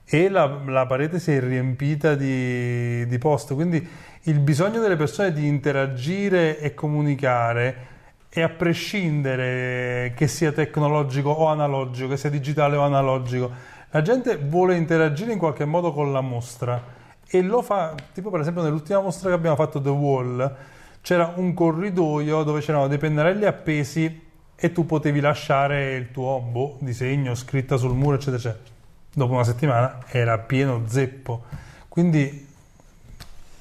E 0.10 0.30
la, 0.30 0.62
la 0.66 0.86
parete 0.86 1.20
si 1.20 1.34
è 1.34 1.42
riempita 1.42 2.16
di, 2.16 3.06
di 3.06 3.18
post. 3.18 3.54
Quindi 3.54 3.86
il 4.24 4.40
bisogno 4.40 4.80
delle 4.80 4.96
persone 4.96 5.34
di 5.34 5.48
interagire 5.48 6.60
e 6.60 6.74
comunicare 6.74 7.96
e 8.30 8.42
a 8.42 8.50
prescindere 8.50 10.14
che 10.16 10.28
sia 10.28 10.52
tecnologico 10.52 11.30
o 11.30 11.48
analogico, 11.48 12.10
che 12.10 12.18
sia 12.18 12.30
digitale 12.30 12.76
o 12.76 12.82
analogico, 12.82 13.52
la 13.92 14.02
gente 14.02 14.38
vuole 14.38 14.76
interagire 14.76 15.32
in 15.32 15.40
qualche 15.40 15.66
modo 15.66 15.92
con 15.92 16.12
la 16.12 16.22
mostra 16.22 16.96
e 17.26 17.42
lo 17.42 17.62
fa, 17.62 17.96
tipo 18.14 18.30
per 18.30 18.42
esempio 18.42 18.62
nell'ultima 18.62 19.02
mostra 19.02 19.30
che 19.30 19.36
abbiamo 19.36 19.56
fatto 19.56 19.82
The 19.82 19.90
Wall, 19.90 20.56
c'era 21.02 21.34
un 21.36 21.54
corridoio 21.54 22.44
dove 22.44 22.62
c'erano 22.62 22.88
dei 22.88 22.98
pennarelli 22.98 23.46
appesi 23.46 24.26
e 24.56 24.72
tu 24.72 24.86
potevi 24.86 25.20
lasciare 25.20 25.96
il 25.96 26.12
tuo 26.12 26.40
boh, 26.40 26.78
disegno, 26.80 27.36
scritta 27.36 27.78
sul 27.78 27.94
muro, 27.94 28.16
eccetera, 28.16 28.38
eccetera. 28.38 28.76
Dopo 29.18 29.34
una 29.34 29.44
settimana 29.44 29.98
era 30.10 30.38
pieno 30.38 30.84
zeppo. 30.86 31.44
Quindi 31.88 32.46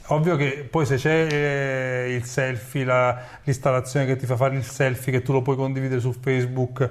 Ovvio 0.08 0.36
che 0.36 0.68
poi 0.70 0.84
se 0.84 0.96
c'è 0.96 1.26
eh, 1.32 2.14
il 2.14 2.24
selfie, 2.24 2.84
la, 2.84 3.18
l'installazione 3.42 4.04
che 4.04 4.16
ti 4.16 4.26
fa 4.26 4.36
fare 4.36 4.54
il 4.54 4.62
selfie, 4.62 5.10
che 5.10 5.22
tu 5.22 5.32
lo 5.32 5.40
puoi 5.40 5.56
condividere 5.56 5.98
su 5.98 6.12
Facebook, 6.12 6.88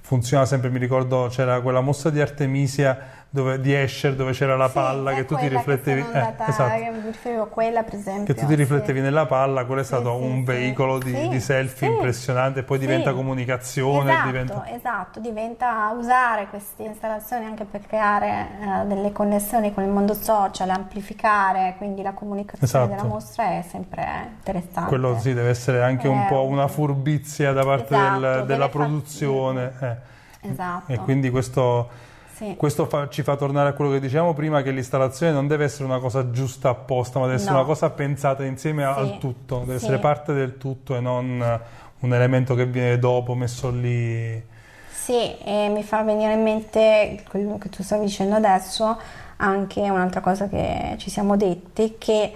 funziona 0.00 0.44
sempre. 0.44 0.68
Mi 0.68 0.80
ricordo 0.80 1.28
c'era 1.30 1.60
quella 1.60 1.80
mossa 1.80 2.10
di 2.10 2.20
Artemisia 2.20 3.21
dove, 3.32 3.60
di 3.60 3.74
Escher 3.74 4.14
dove 4.14 4.32
c'era 4.32 4.56
la 4.56 4.68
palla 4.68 5.14
che 5.14 5.24
tu 5.24 5.34
ti 5.36 5.48
riflettevi. 5.48 6.02
Che, 6.02 6.06
sono 6.06 6.18
eh, 6.18 6.20
andata, 6.20 6.46
esatto. 6.48 7.48
quella, 7.48 7.82
per 7.82 7.94
esempio. 7.94 8.34
Che 8.34 8.38
tu 8.40 8.46
ti 8.46 8.54
riflettevi 8.54 8.98
sì. 8.98 9.04
nella 9.04 9.24
palla, 9.24 9.64
quello 9.64 9.80
è 9.80 9.84
stato 9.84 10.14
sì, 10.18 10.22
un 10.22 10.44
veicolo 10.44 10.98
di, 10.98 11.28
di 11.28 11.40
selfie 11.40 11.88
impressionante, 11.88 12.62
poi 12.62 12.78
diventa 12.78 13.14
comunicazione, 13.14 14.12
Esatto, 14.12 14.26
diventa... 14.26 14.64
esatto, 14.74 15.20
diventa 15.20 15.94
usare 15.96 16.46
queste 16.48 16.82
installazioni 16.82 17.46
anche 17.46 17.64
per 17.64 17.86
creare 17.86 18.48
eh, 18.82 18.86
delle 18.86 19.12
connessioni 19.12 19.72
con 19.72 19.82
il 19.82 19.90
mondo 19.90 20.12
social, 20.12 20.68
amplificare 20.68 21.74
quindi 21.78 22.02
la 22.02 22.12
comunicazione 22.12 22.64
Esatto. 22.66 22.86
della 22.88 23.04
mostra 23.04 23.44
è 23.44 23.64
sempre 23.66 24.06
interessante. 24.36 24.88
Quello 24.88 25.18
sì, 25.18 25.32
deve 25.32 25.48
essere 25.48 25.82
anche 25.82 26.06
un 26.06 26.18
Eh, 26.20 26.26
po' 26.28 26.44
una 26.44 26.68
furbizia 26.68 27.52
da 27.54 27.64
parte 27.64 27.94
esatto, 27.94 28.20
del- 28.20 28.44
della 28.44 28.68
produzione. 28.68 29.72
eh. 29.80 30.10
Esatto. 30.50 30.90
E 30.92 30.96
quindi 30.98 31.30
questo, 31.30 31.88
Sì. 32.42 32.56
questo 32.56 32.86
fa- 32.86 33.08
ci 33.08 33.22
fa 33.22 33.36
tornare 33.36 33.68
a 33.68 33.72
quello 33.72 33.92
che 33.92 34.00
dicevamo 34.00 34.34
prima, 34.34 34.62
che 34.62 34.72
l'installazione 34.72 35.32
non 35.32 35.46
deve 35.46 35.64
essere 35.64 35.84
una 35.84 36.00
cosa 36.00 36.30
giusta 36.32 36.70
apposta, 36.70 37.20
ma 37.20 37.26
deve 37.26 37.36
essere 37.36 37.52
No. 37.52 37.58
una 37.58 37.66
cosa 37.66 37.90
pensata 37.90 38.44
insieme 38.44 38.82
Sì. 38.82 38.88
al 38.98 39.18
tutto, 39.18 39.58
deve 39.60 39.78
Sì. 39.78 39.84
essere 39.84 39.98
parte 40.00 40.32
del 40.32 40.58
tutto 40.58 40.96
e 40.96 41.00
non 41.00 41.40
eh, 41.40 41.60
un 42.00 42.12
elemento 42.12 42.56
che 42.56 42.66
viene 42.66 42.98
dopo, 42.98 43.34
messo 43.34 43.70
lì. 43.70 44.42
Sì, 44.90 45.36
e 45.44 45.68
mi 45.68 45.82
fa 45.84 46.02
venire 46.02 46.32
in 46.32 46.42
mente 46.42 47.22
quello 47.28 47.58
che 47.58 47.68
tu 47.68 47.82
stavi 47.84 48.04
dicendo 48.06 48.34
adesso, 48.34 48.98
anche 49.36 49.80
un'altra 49.80 50.20
cosa 50.20 50.48
che 50.48 50.94
ci 50.98 51.10
siamo 51.10 51.36
detti, 51.36 51.94
che 51.98 52.32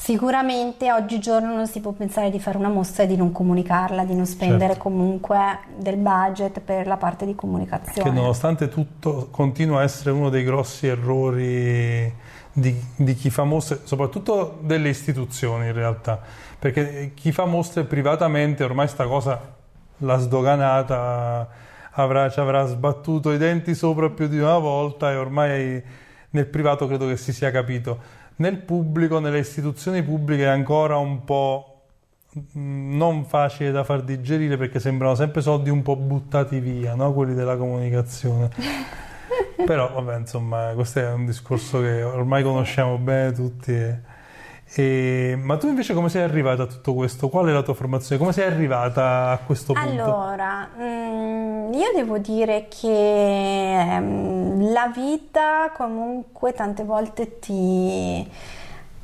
sicuramente 0.00 0.92
oggigiorno 0.92 1.52
non 1.54 1.66
si 1.66 1.80
può 1.80 1.90
pensare 1.90 2.30
di 2.30 2.38
fare 2.38 2.56
una 2.56 2.68
mostra 2.68 3.02
e 3.02 3.08
di 3.08 3.16
non 3.16 3.32
comunicarla, 3.32 4.04
di 4.04 4.14
non 4.14 4.26
spendere 4.26 4.74
Certo. 4.74 4.82
comunque 4.84 5.58
del 5.76 5.96
budget 5.96 6.60
per 6.60 6.86
la 6.86 6.96
parte 6.96 7.24
di 7.26 7.32
Che 7.32 7.36
comunicazione. 7.38 8.10
nonostante 8.12 8.68
tutto 8.68 9.26
continua 9.32 9.80
a 9.80 9.82
essere 9.82 10.12
uno 10.12 10.28
dei 10.28 10.44
grossi 10.44 10.86
errori 10.86 12.14
di, 12.52 12.80
di 12.94 13.14
chi 13.14 13.28
fa 13.28 13.42
mostre, 13.42 13.80
soprattutto 13.82 14.60
delle 14.62 14.88
istituzioni 14.88 15.66
in 15.66 15.72
realtà, 15.72 16.20
perché 16.58 17.10
chi 17.14 17.32
fa 17.32 17.44
mostre 17.46 17.82
privatamente 17.82 18.62
ormai 18.62 18.86
sta 18.86 19.04
cosa 19.06 19.56
l'ha 19.98 20.16
sdoganata, 20.18 21.48
avrà, 21.90 22.30
ci 22.30 22.38
avrà 22.38 22.64
sbattuto 22.66 23.32
i 23.32 23.36
denti 23.36 23.74
sopra 23.74 24.08
più 24.10 24.28
di 24.28 24.38
una 24.38 24.58
volta 24.58 25.10
e 25.10 25.16
ormai 25.16 25.82
nel 26.30 26.46
privato 26.46 26.86
credo 26.86 27.08
che 27.08 27.16
si 27.16 27.32
sia 27.32 27.50
capito. 27.50 28.26
Nel 28.38 28.58
pubblico, 28.58 29.18
nelle 29.18 29.38
istituzioni 29.38 30.02
pubbliche 30.02 30.44
è 30.44 30.46
ancora 30.46 30.96
un 30.96 31.24
po' 31.24 31.82
mh, 32.32 32.96
non 32.96 33.24
facile 33.24 33.70
da 33.72 33.82
far 33.84 34.02
digerire 34.02 34.56
perché 34.56 34.78
sembrano 34.78 35.14
sempre 35.14 35.40
soldi 35.40 35.70
un 35.70 35.82
po' 35.82 35.96
buttati 35.96 36.60
via, 36.60 36.94
no? 36.94 37.12
quelli 37.12 37.34
della 37.34 37.56
comunicazione. 37.56 38.50
Però 39.66 39.92
vabbè, 39.92 40.18
insomma, 40.18 40.70
questo 40.74 41.00
è 41.00 41.12
un 41.12 41.26
discorso 41.26 41.80
che 41.80 42.02
ormai 42.02 42.42
conosciamo 42.42 42.96
bene 42.98 43.32
tutti. 43.32 43.72
e- 43.72 44.07
e- 44.74 45.38
ma 45.40 45.56
tu 45.56 45.66
invece 45.68 45.94
come 45.94 46.08
sei 46.08 46.22
arrivata 46.22 46.64
a 46.64 46.66
tutto 46.66 46.92
questo? 46.94 47.28
Qual 47.28 47.46
è 47.46 47.52
la 47.52 47.62
tua 47.62 47.74
formazione? 47.74 48.20
Come 48.20 48.32
sei 48.32 48.46
arrivata 48.46 49.30
a 49.30 49.38
questo 49.38 49.72
punto? 49.72 50.02
Allora, 50.02 50.68
mm, 50.78 51.72
io 51.72 51.92
devo 51.94 52.18
dire 52.18 52.66
che 52.68 53.78
ehm, 53.78 54.70
la 54.70 54.92
vita 54.94 55.72
comunque 55.74 56.52
tante 56.52 56.84
volte 56.84 57.38
ti, 57.38 58.30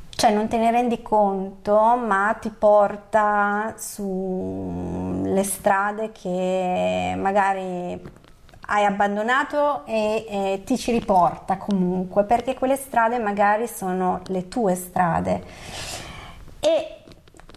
cioè 0.09 0.31
non 0.31 0.47
te 0.47 0.57
ne 0.57 0.69
rendi 0.69 1.01
conto, 1.01 1.97
ma 1.97 2.35
ti 2.39 2.49
porta 2.49 3.73
sulle 3.77 5.43
strade 5.43 6.11
che 6.11 7.15
magari 7.17 8.23
hai 8.67 8.85
abbandonato 8.85 9.85
e, 9.85 10.25
e 10.27 10.61
ti 10.65 10.77
ci 10.77 10.91
riporta 10.91 11.57
comunque, 11.57 12.23
perché 12.23 12.53
quelle 12.53 12.75
strade 12.75 13.19
magari 13.19 13.67
sono 13.67 14.21
le 14.27 14.47
tue 14.47 14.75
strade. 14.75 15.43
E 16.59 16.95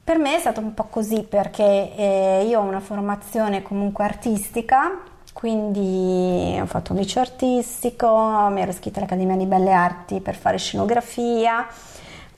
per 0.03 0.18
me 0.18 0.37
è 0.37 0.38
stato 0.38 0.61
un 0.61 0.75
po' 0.75 0.85
così 0.85 1.23
perché 1.23 1.94
eh, 1.94 2.47
io 2.49 2.61
ho 2.61 2.62
una 2.62 2.81
formazione 2.81 3.62
comunque 3.62 4.05
artistica, 4.05 5.01
quindi 5.33 6.59
ho 6.61 6.66
fatto 6.66 6.92
un 6.92 6.99
liceo 6.99 7.23
artistico, 7.23 8.49
mi 8.51 8.61
ero 8.61 8.71
iscritta 8.71 8.99
all'Accademia 8.99 9.37
di 9.37 9.47
Belle 9.47 9.73
Arti 9.73 10.21
per 10.21 10.35
fare 10.35 10.57
scenografia, 10.59 11.66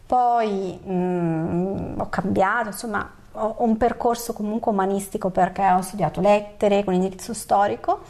poi 0.04 0.78
mm, 0.84 2.00
ho 2.00 2.08
cambiato, 2.08 2.68
insomma 2.68 3.08
ho 3.32 3.54
un 3.58 3.76
percorso 3.76 4.32
comunque 4.32 4.72
umanistico 4.72 5.30
perché 5.30 5.64
ho 5.70 5.80
studiato 5.82 6.20
lettere 6.20 6.82
con 6.82 6.94
indirizzo 6.94 7.32
storico. 7.32 8.00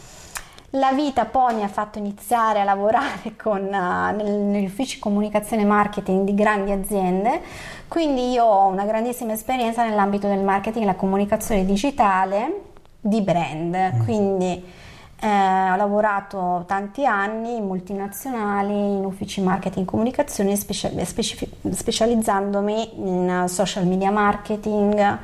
La 0.74 0.92
vita 0.92 1.24
poi 1.24 1.54
mi 1.56 1.62
ha 1.64 1.68
fatto 1.68 1.98
iniziare 1.98 2.60
a 2.60 2.64
lavorare 2.64 3.34
con, 3.40 3.64
nel- 3.64 4.24
negli 4.24 4.66
uffici 4.66 5.00
comunicazione 5.00 5.62
e 5.62 5.64
marketing 5.64 6.24
di 6.24 6.34
grandi 6.34 6.70
aziende, 6.70 7.40
quindi 7.88 8.30
io 8.30 8.44
ho 8.44 8.66
una 8.68 8.84
grandissima 8.84 9.32
esperienza 9.32 9.82
nell'ambito 9.84 10.28
del 10.28 10.38
marketing 10.44 10.84
e 10.84 10.86
la 10.86 10.94
comunicazione 10.94 11.64
digitale 11.64 12.62
di 13.00 13.20
brand, 13.20 14.04
quindi 14.04 14.62
eh, 15.22 15.70
ho 15.72 15.74
lavorato 15.76 16.62
tanti 16.68 17.04
anni 17.04 17.56
in 17.56 17.66
multinazionali, 17.66 18.72
in 18.72 19.04
uffici 19.04 19.40
marketing 19.40 19.84
e 19.86 19.90
comunicazione, 19.90 20.54
specia- 20.54 20.92
specifi- 21.04 21.50
specializzandomi 21.68 22.90
in 23.00 23.44
social 23.48 23.86
media 23.86 24.12
marketing 24.12 25.18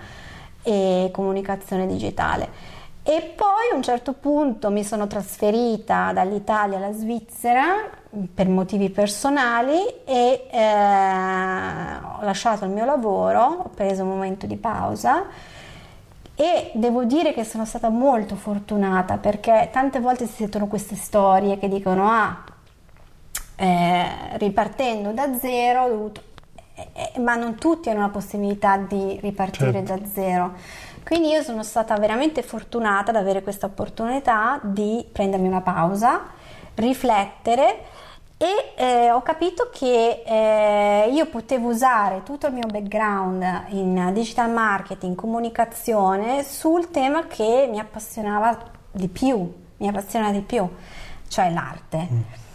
e 0.64 1.08
comunicazione 1.12 1.86
digitale. 1.86 2.74
E 3.08 3.34
poi 3.36 3.70
a 3.72 3.76
un 3.76 3.82
certo 3.84 4.14
punto 4.14 4.68
mi 4.72 4.82
sono 4.82 5.06
trasferita 5.06 6.10
dall'Italia 6.12 6.78
alla 6.78 6.92
Svizzera 6.92 7.88
per 8.34 8.48
motivi 8.48 8.90
personali 8.90 9.78
e 10.04 10.48
eh, 10.50 11.96
ho 12.02 12.24
lasciato 12.24 12.64
il 12.64 12.72
mio 12.72 12.84
lavoro, 12.84 13.42
ho 13.42 13.70
preso 13.72 14.02
un 14.02 14.08
momento 14.08 14.46
di 14.46 14.56
pausa 14.56 15.22
e 16.34 16.72
devo 16.74 17.04
dire 17.04 17.32
che 17.32 17.44
sono 17.44 17.64
stata 17.64 17.90
molto 17.90 18.34
fortunata 18.34 19.18
perché 19.18 19.68
tante 19.72 20.00
volte 20.00 20.26
si 20.26 20.32
sentono 20.38 20.66
queste 20.66 20.96
storie 20.96 21.58
che 21.58 21.68
dicono 21.68 22.08
ah, 22.10 22.42
eh, 23.54 24.06
ripartendo 24.32 25.12
da 25.12 25.32
zero, 25.38 25.84
ho 25.84 25.88
dovuto... 25.88 26.22
eh, 26.74 26.88
eh, 27.14 27.20
ma 27.20 27.36
non 27.36 27.54
tutti 27.54 27.88
hanno 27.88 28.00
la 28.00 28.08
possibilità 28.08 28.76
di 28.78 29.16
ripartire 29.22 29.84
Certo. 29.86 29.94
da 29.94 30.06
zero. 30.12 30.52
Quindi 31.06 31.28
io 31.28 31.42
sono 31.44 31.62
stata 31.62 31.96
veramente 31.98 32.42
fortunata 32.42 33.10
ad 33.10 33.16
avere 33.16 33.40
questa 33.40 33.66
opportunità 33.66 34.58
di 34.60 35.06
prendermi 35.12 35.46
una 35.46 35.60
pausa, 35.60 36.24
riflettere 36.74 37.84
e 38.36 38.72
eh, 38.74 39.12
ho 39.12 39.22
capito 39.22 39.70
che 39.72 40.24
eh, 40.26 41.08
io 41.08 41.26
potevo 41.26 41.68
usare 41.68 42.24
tutto 42.24 42.48
il 42.48 42.54
mio 42.54 42.66
background 42.66 43.66
in 43.68 44.10
digital 44.14 44.50
marketing, 44.50 45.14
comunicazione 45.14 46.42
sul 46.42 46.90
tema 46.90 47.28
che 47.28 47.68
mi 47.70 47.78
appassionava 47.78 48.58
di 48.90 49.06
più, 49.06 49.48
mi 49.76 49.86
appassiona 49.86 50.32
di 50.32 50.40
più, 50.40 50.68
cioè 51.28 51.52
l'arte. 51.52 52.45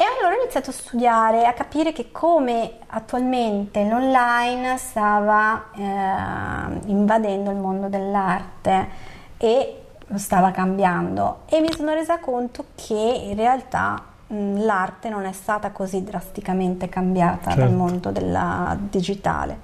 E 0.00 0.04
allora 0.04 0.34
ho 0.34 0.40
iniziato 0.40 0.70
a 0.70 0.72
studiare, 0.72 1.44
a 1.44 1.52
capire 1.52 1.92
che 1.92 2.10
come 2.10 2.78
attualmente 2.86 3.84
l'online 3.86 4.78
stava 4.78 5.64
eh, 5.76 6.88
invadendo 6.88 7.50
il 7.50 7.58
mondo 7.58 7.88
dell'arte 7.88 8.88
e 9.36 9.82
lo 10.06 10.16
stava 10.16 10.52
cambiando 10.52 11.40
e 11.44 11.60
mi 11.60 11.70
sono 11.70 11.92
resa 11.92 12.18
conto 12.18 12.64
che 12.76 12.94
in 12.94 13.34
realtà 13.36 14.02
mh, 14.28 14.64
l'arte 14.64 15.10
non 15.10 15.26
è 15.26 15.32
stata 15.32 15.70
così 15.70 16.02
drasticamente 16.02 16.88
cambiata 16.88 17.50
dal 17.50 17.58
Certo. 17.68 17.74
mondo 17.74 18.10
della 18.10 18.74
digitale. 18.80 19.58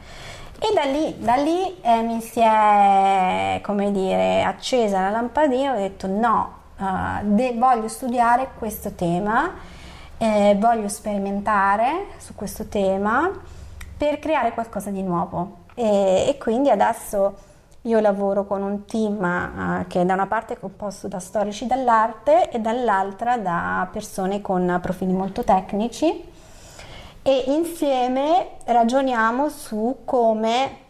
E 0.58 0.66
da 0.74 0.82
lì, 0.82 1.16
da 1.18 1.36
lì 1.36 1.80
eh, 1.80 2.02
mi 2.02 2.20
si 2.20 2.40
è, 2.40 3.58
come 3.64 3.90
dire, 3.90 4.42
accesa 4.42 5.00
la 5.00 5.08
lampadina 5.08 5.72
e 5.72 5.76
ho 5.76 5.80
detto 5.80 6.06
no, 6.06 6.52
eh, 6.78 7.22
de- 7.24 7.54
voglio 7.56 7.88
studiare 7.88 8.50
questo 8.58 8.92
tema, 8.92 9.72
eh, 10.18 10.56
voglio 10.58 10.88
sperimentare 10.88 12.06
su 12.18 12.34
questo 12.34 12.66
tema 12.66 13.30
per 13.96 14.18
creare 14.18 14.52
qualcosa 14.52 14.90
di 14.90 15.02
nuovo. 15.02 15.64
E, 15.74 16.26
e 16.28 16.38
quindi 16.38 16.70
adesso 16.70 17.36
io 17.82 18.00
lavoro 18.00 18.46
con 18.46 18.62
un 18.62 18.84
team 18.84 19.22
eh, 19.24 19.86
che 19.88 20.04
da 20.04 20.14
una 20.14 20.26
parte 20.26 20.54
è 20.54 20.58
composto 20.58 21.06
da 21.08 21.20
storici 21.20 21.66
dell'arte 21.66 22.50
e 22.50 22.58
dall'altra 22.58 23.36
da 23.38 23.88
persone 23.92 24.40
con 24.40 24.78
profili 24.82 25.12
molto 25.12 25.44
tecnici 25.44 26.34
e 27.22 27.44
insieme 27.48 28.50
ragioniamo 28.64 29.48
su 29.48 29.98
come 30.04 30.84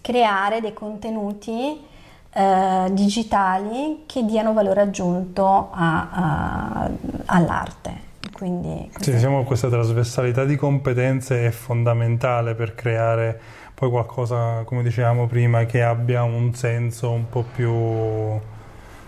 creare 0.00 0.60
dei 0.60 0.72
contenuti 0.72 1.84
eh, 2.30 2.88
digitali 2.90 4.04
che 4.06 4.24
diano 4.24 4.52
valore 4.52 4.82
aggiunto 4.82 5.68
a- 5.72 6.08
a- 6.10 6.90
all'arte. 7.26 8.07
Quindi, 8.38 8.88
sì, 9.00 9.12
diciamo 9.12 9.42
questa 9.42 9.68
trasversalità 9.68 10.44
di 10.44 10.54
competenze 10.54 11.46
è 11.46 11.50
fondamentale 11.50 12.54
per 12.54 12.76
creare 12.76 13.38
poi 13.74 13.90
qualcosa, 13.90 14.62
come 14.64 14.84
dicevamo 14.84 15.26
prima, 15.26 15.64
che 15.64 15.82
abbia 15.82 16.22
un 16.22 16.54
senso 16.54 17.10
un 17.10 17.28
po' 17.28 17.44
più 17.54 18.40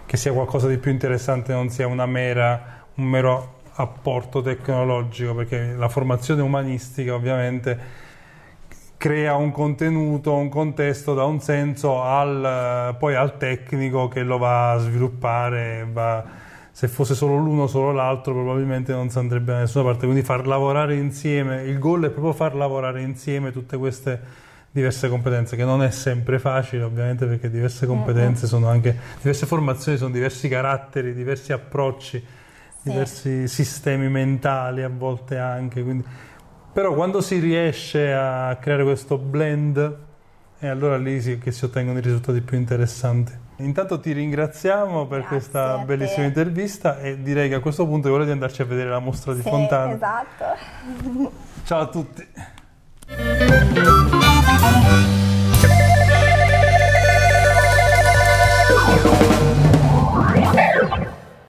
che 0.04 0.16
sia 0.16 0.32
qualcosa 0.32 0.66
di 0.66 0.78
più 0.78 0.90
interessante, 0.90 1.52
non 1.52 1.68
sia 1.70 1.86
una 1.86 2.06
mera, 2.06 2.82
un 2.94 3.04
mero 3.04 3.58
apporto 3.74 4.42
tecnologico, 4.42 5.34
perché 5.34 5.74
la 5.76 5.88
formazione 5.88 6.42
umanistica 6.42 7.14
ovviamente 7.14 7.78
crea 8.96 9.36
un 9.36 9.52
contenuto, 9.52 10.34
un 10.34 10.48
contesto 10.48 11.14
da 11.14 11.24
un 11.24 11.40
senso 11.40 12.02
al, 12.02 12.96
poi 12.98 13.14
al 13.14 13.38
tecnico 13.38 14.08
che 14.08 14.22
lo 14.22 14.38
va 14.38 14.72
a 14.72 14.78
sviluppare, 14.78 15.86
va, 15.90 16.24
se 16.80 16.88
fosse 16.88 17.14
solo 17.14 17.36
l'uno 17.36 17.64
o 17.64 17.66
solo 17.66 17.92
l'altro 17.92 18.32
probabilmente 18.32 18.94
non 18.94 19.10
si 19.10 19.18
andrebbe 19.18 19.52
da 19.52 19.58
nessuna 19.58 19.84
parte, 19.84 20.06
quindi 20.06 20.22
far 20.22 20.46
lavorare 20.46 20.94
insieme, 20.94 21.64
il 21.64 21.78
goal 21.78 22.04
è 22.04 22.08
proprio 22.08 22.32
far 22.32 22.54
lavorare 22.54 23.02
insieme 23.02 23.52
tutte 23.52 23.76
queste 23.76 24.18
diverse 24.70 25.10
competenze, 25.10 25.56
che 25.56 25.64
non 25.66 25.82
è 25.82 25.90
sempre 25.90 26.38
facile 26.38 26.82
ovviamente 26.82 27.26
perché 27.26 27.50
diverse 27.50 27.86
competenze 27.86 28.46
sono 28.46 28.68
anche, 28.68 28.96
diverse 29.18 29.44
formazioni 29.44 29.98
sono 29.98 30.10
diversi 30.10 30.48
caratteri, 30.48 31.12
diversi 31.12 31.52
approcci, 31.52 32.18
sì. 32.18 32.88
diversi 32.88 33.46
sistemi 33.46 34.08
mentali 34.08 34.82
a 34.82 34.88
volte 34.88 35.36
anche, 35.36 35.82
quindi 35.82 36.06
però 36.72 36.94
quando 36.94 37.20
si 37.20 37.40
riesce 37.40 38.10
a 38.10 38.56
creare 38.58 38.84
questo 38.84 39.18
blend 39.18 39.96
è 40.58 40.66
allora 40.66 40.96
lì 40.96 41.20
che 41.38 41.52
si 41.52 41.62
ottengono 41.62 41.98
i 41.98 42.00
risultati 42.02 42.40
più 42.40 42.56
interessanti. 42.56 43.39
Intanto 43.64 44.00
ti 44.00 44.12
ringraziamo 44.12 45.06
per 45.06 45.20
Grazie 45.20 45.36
questa 45.36 45.78
bellissima 45.78 46.26
intervista 46.26 46.98
e 46.98 47.22
direi 47.22 47.48
che 47.48 47.56
a 47.56 47.60
questo 47.60 47.86
punto 47.86 48.08
è 48.08 48.10
ora 48.10 48.24
di 48.24 48.30
andarci 48.30 48.62
a 48.62 48.64
vedere 48.64 48.90
la 48.90 48.98
mostra 48.98 49.32
di 49.34 49.42
sì, 49.42 49.48
Fontana. 49.48 49.94
Esatto. 49.94 51.32
Ciao 51.64 51.80
a 51.80 51.86
tutti. 51.86 52.26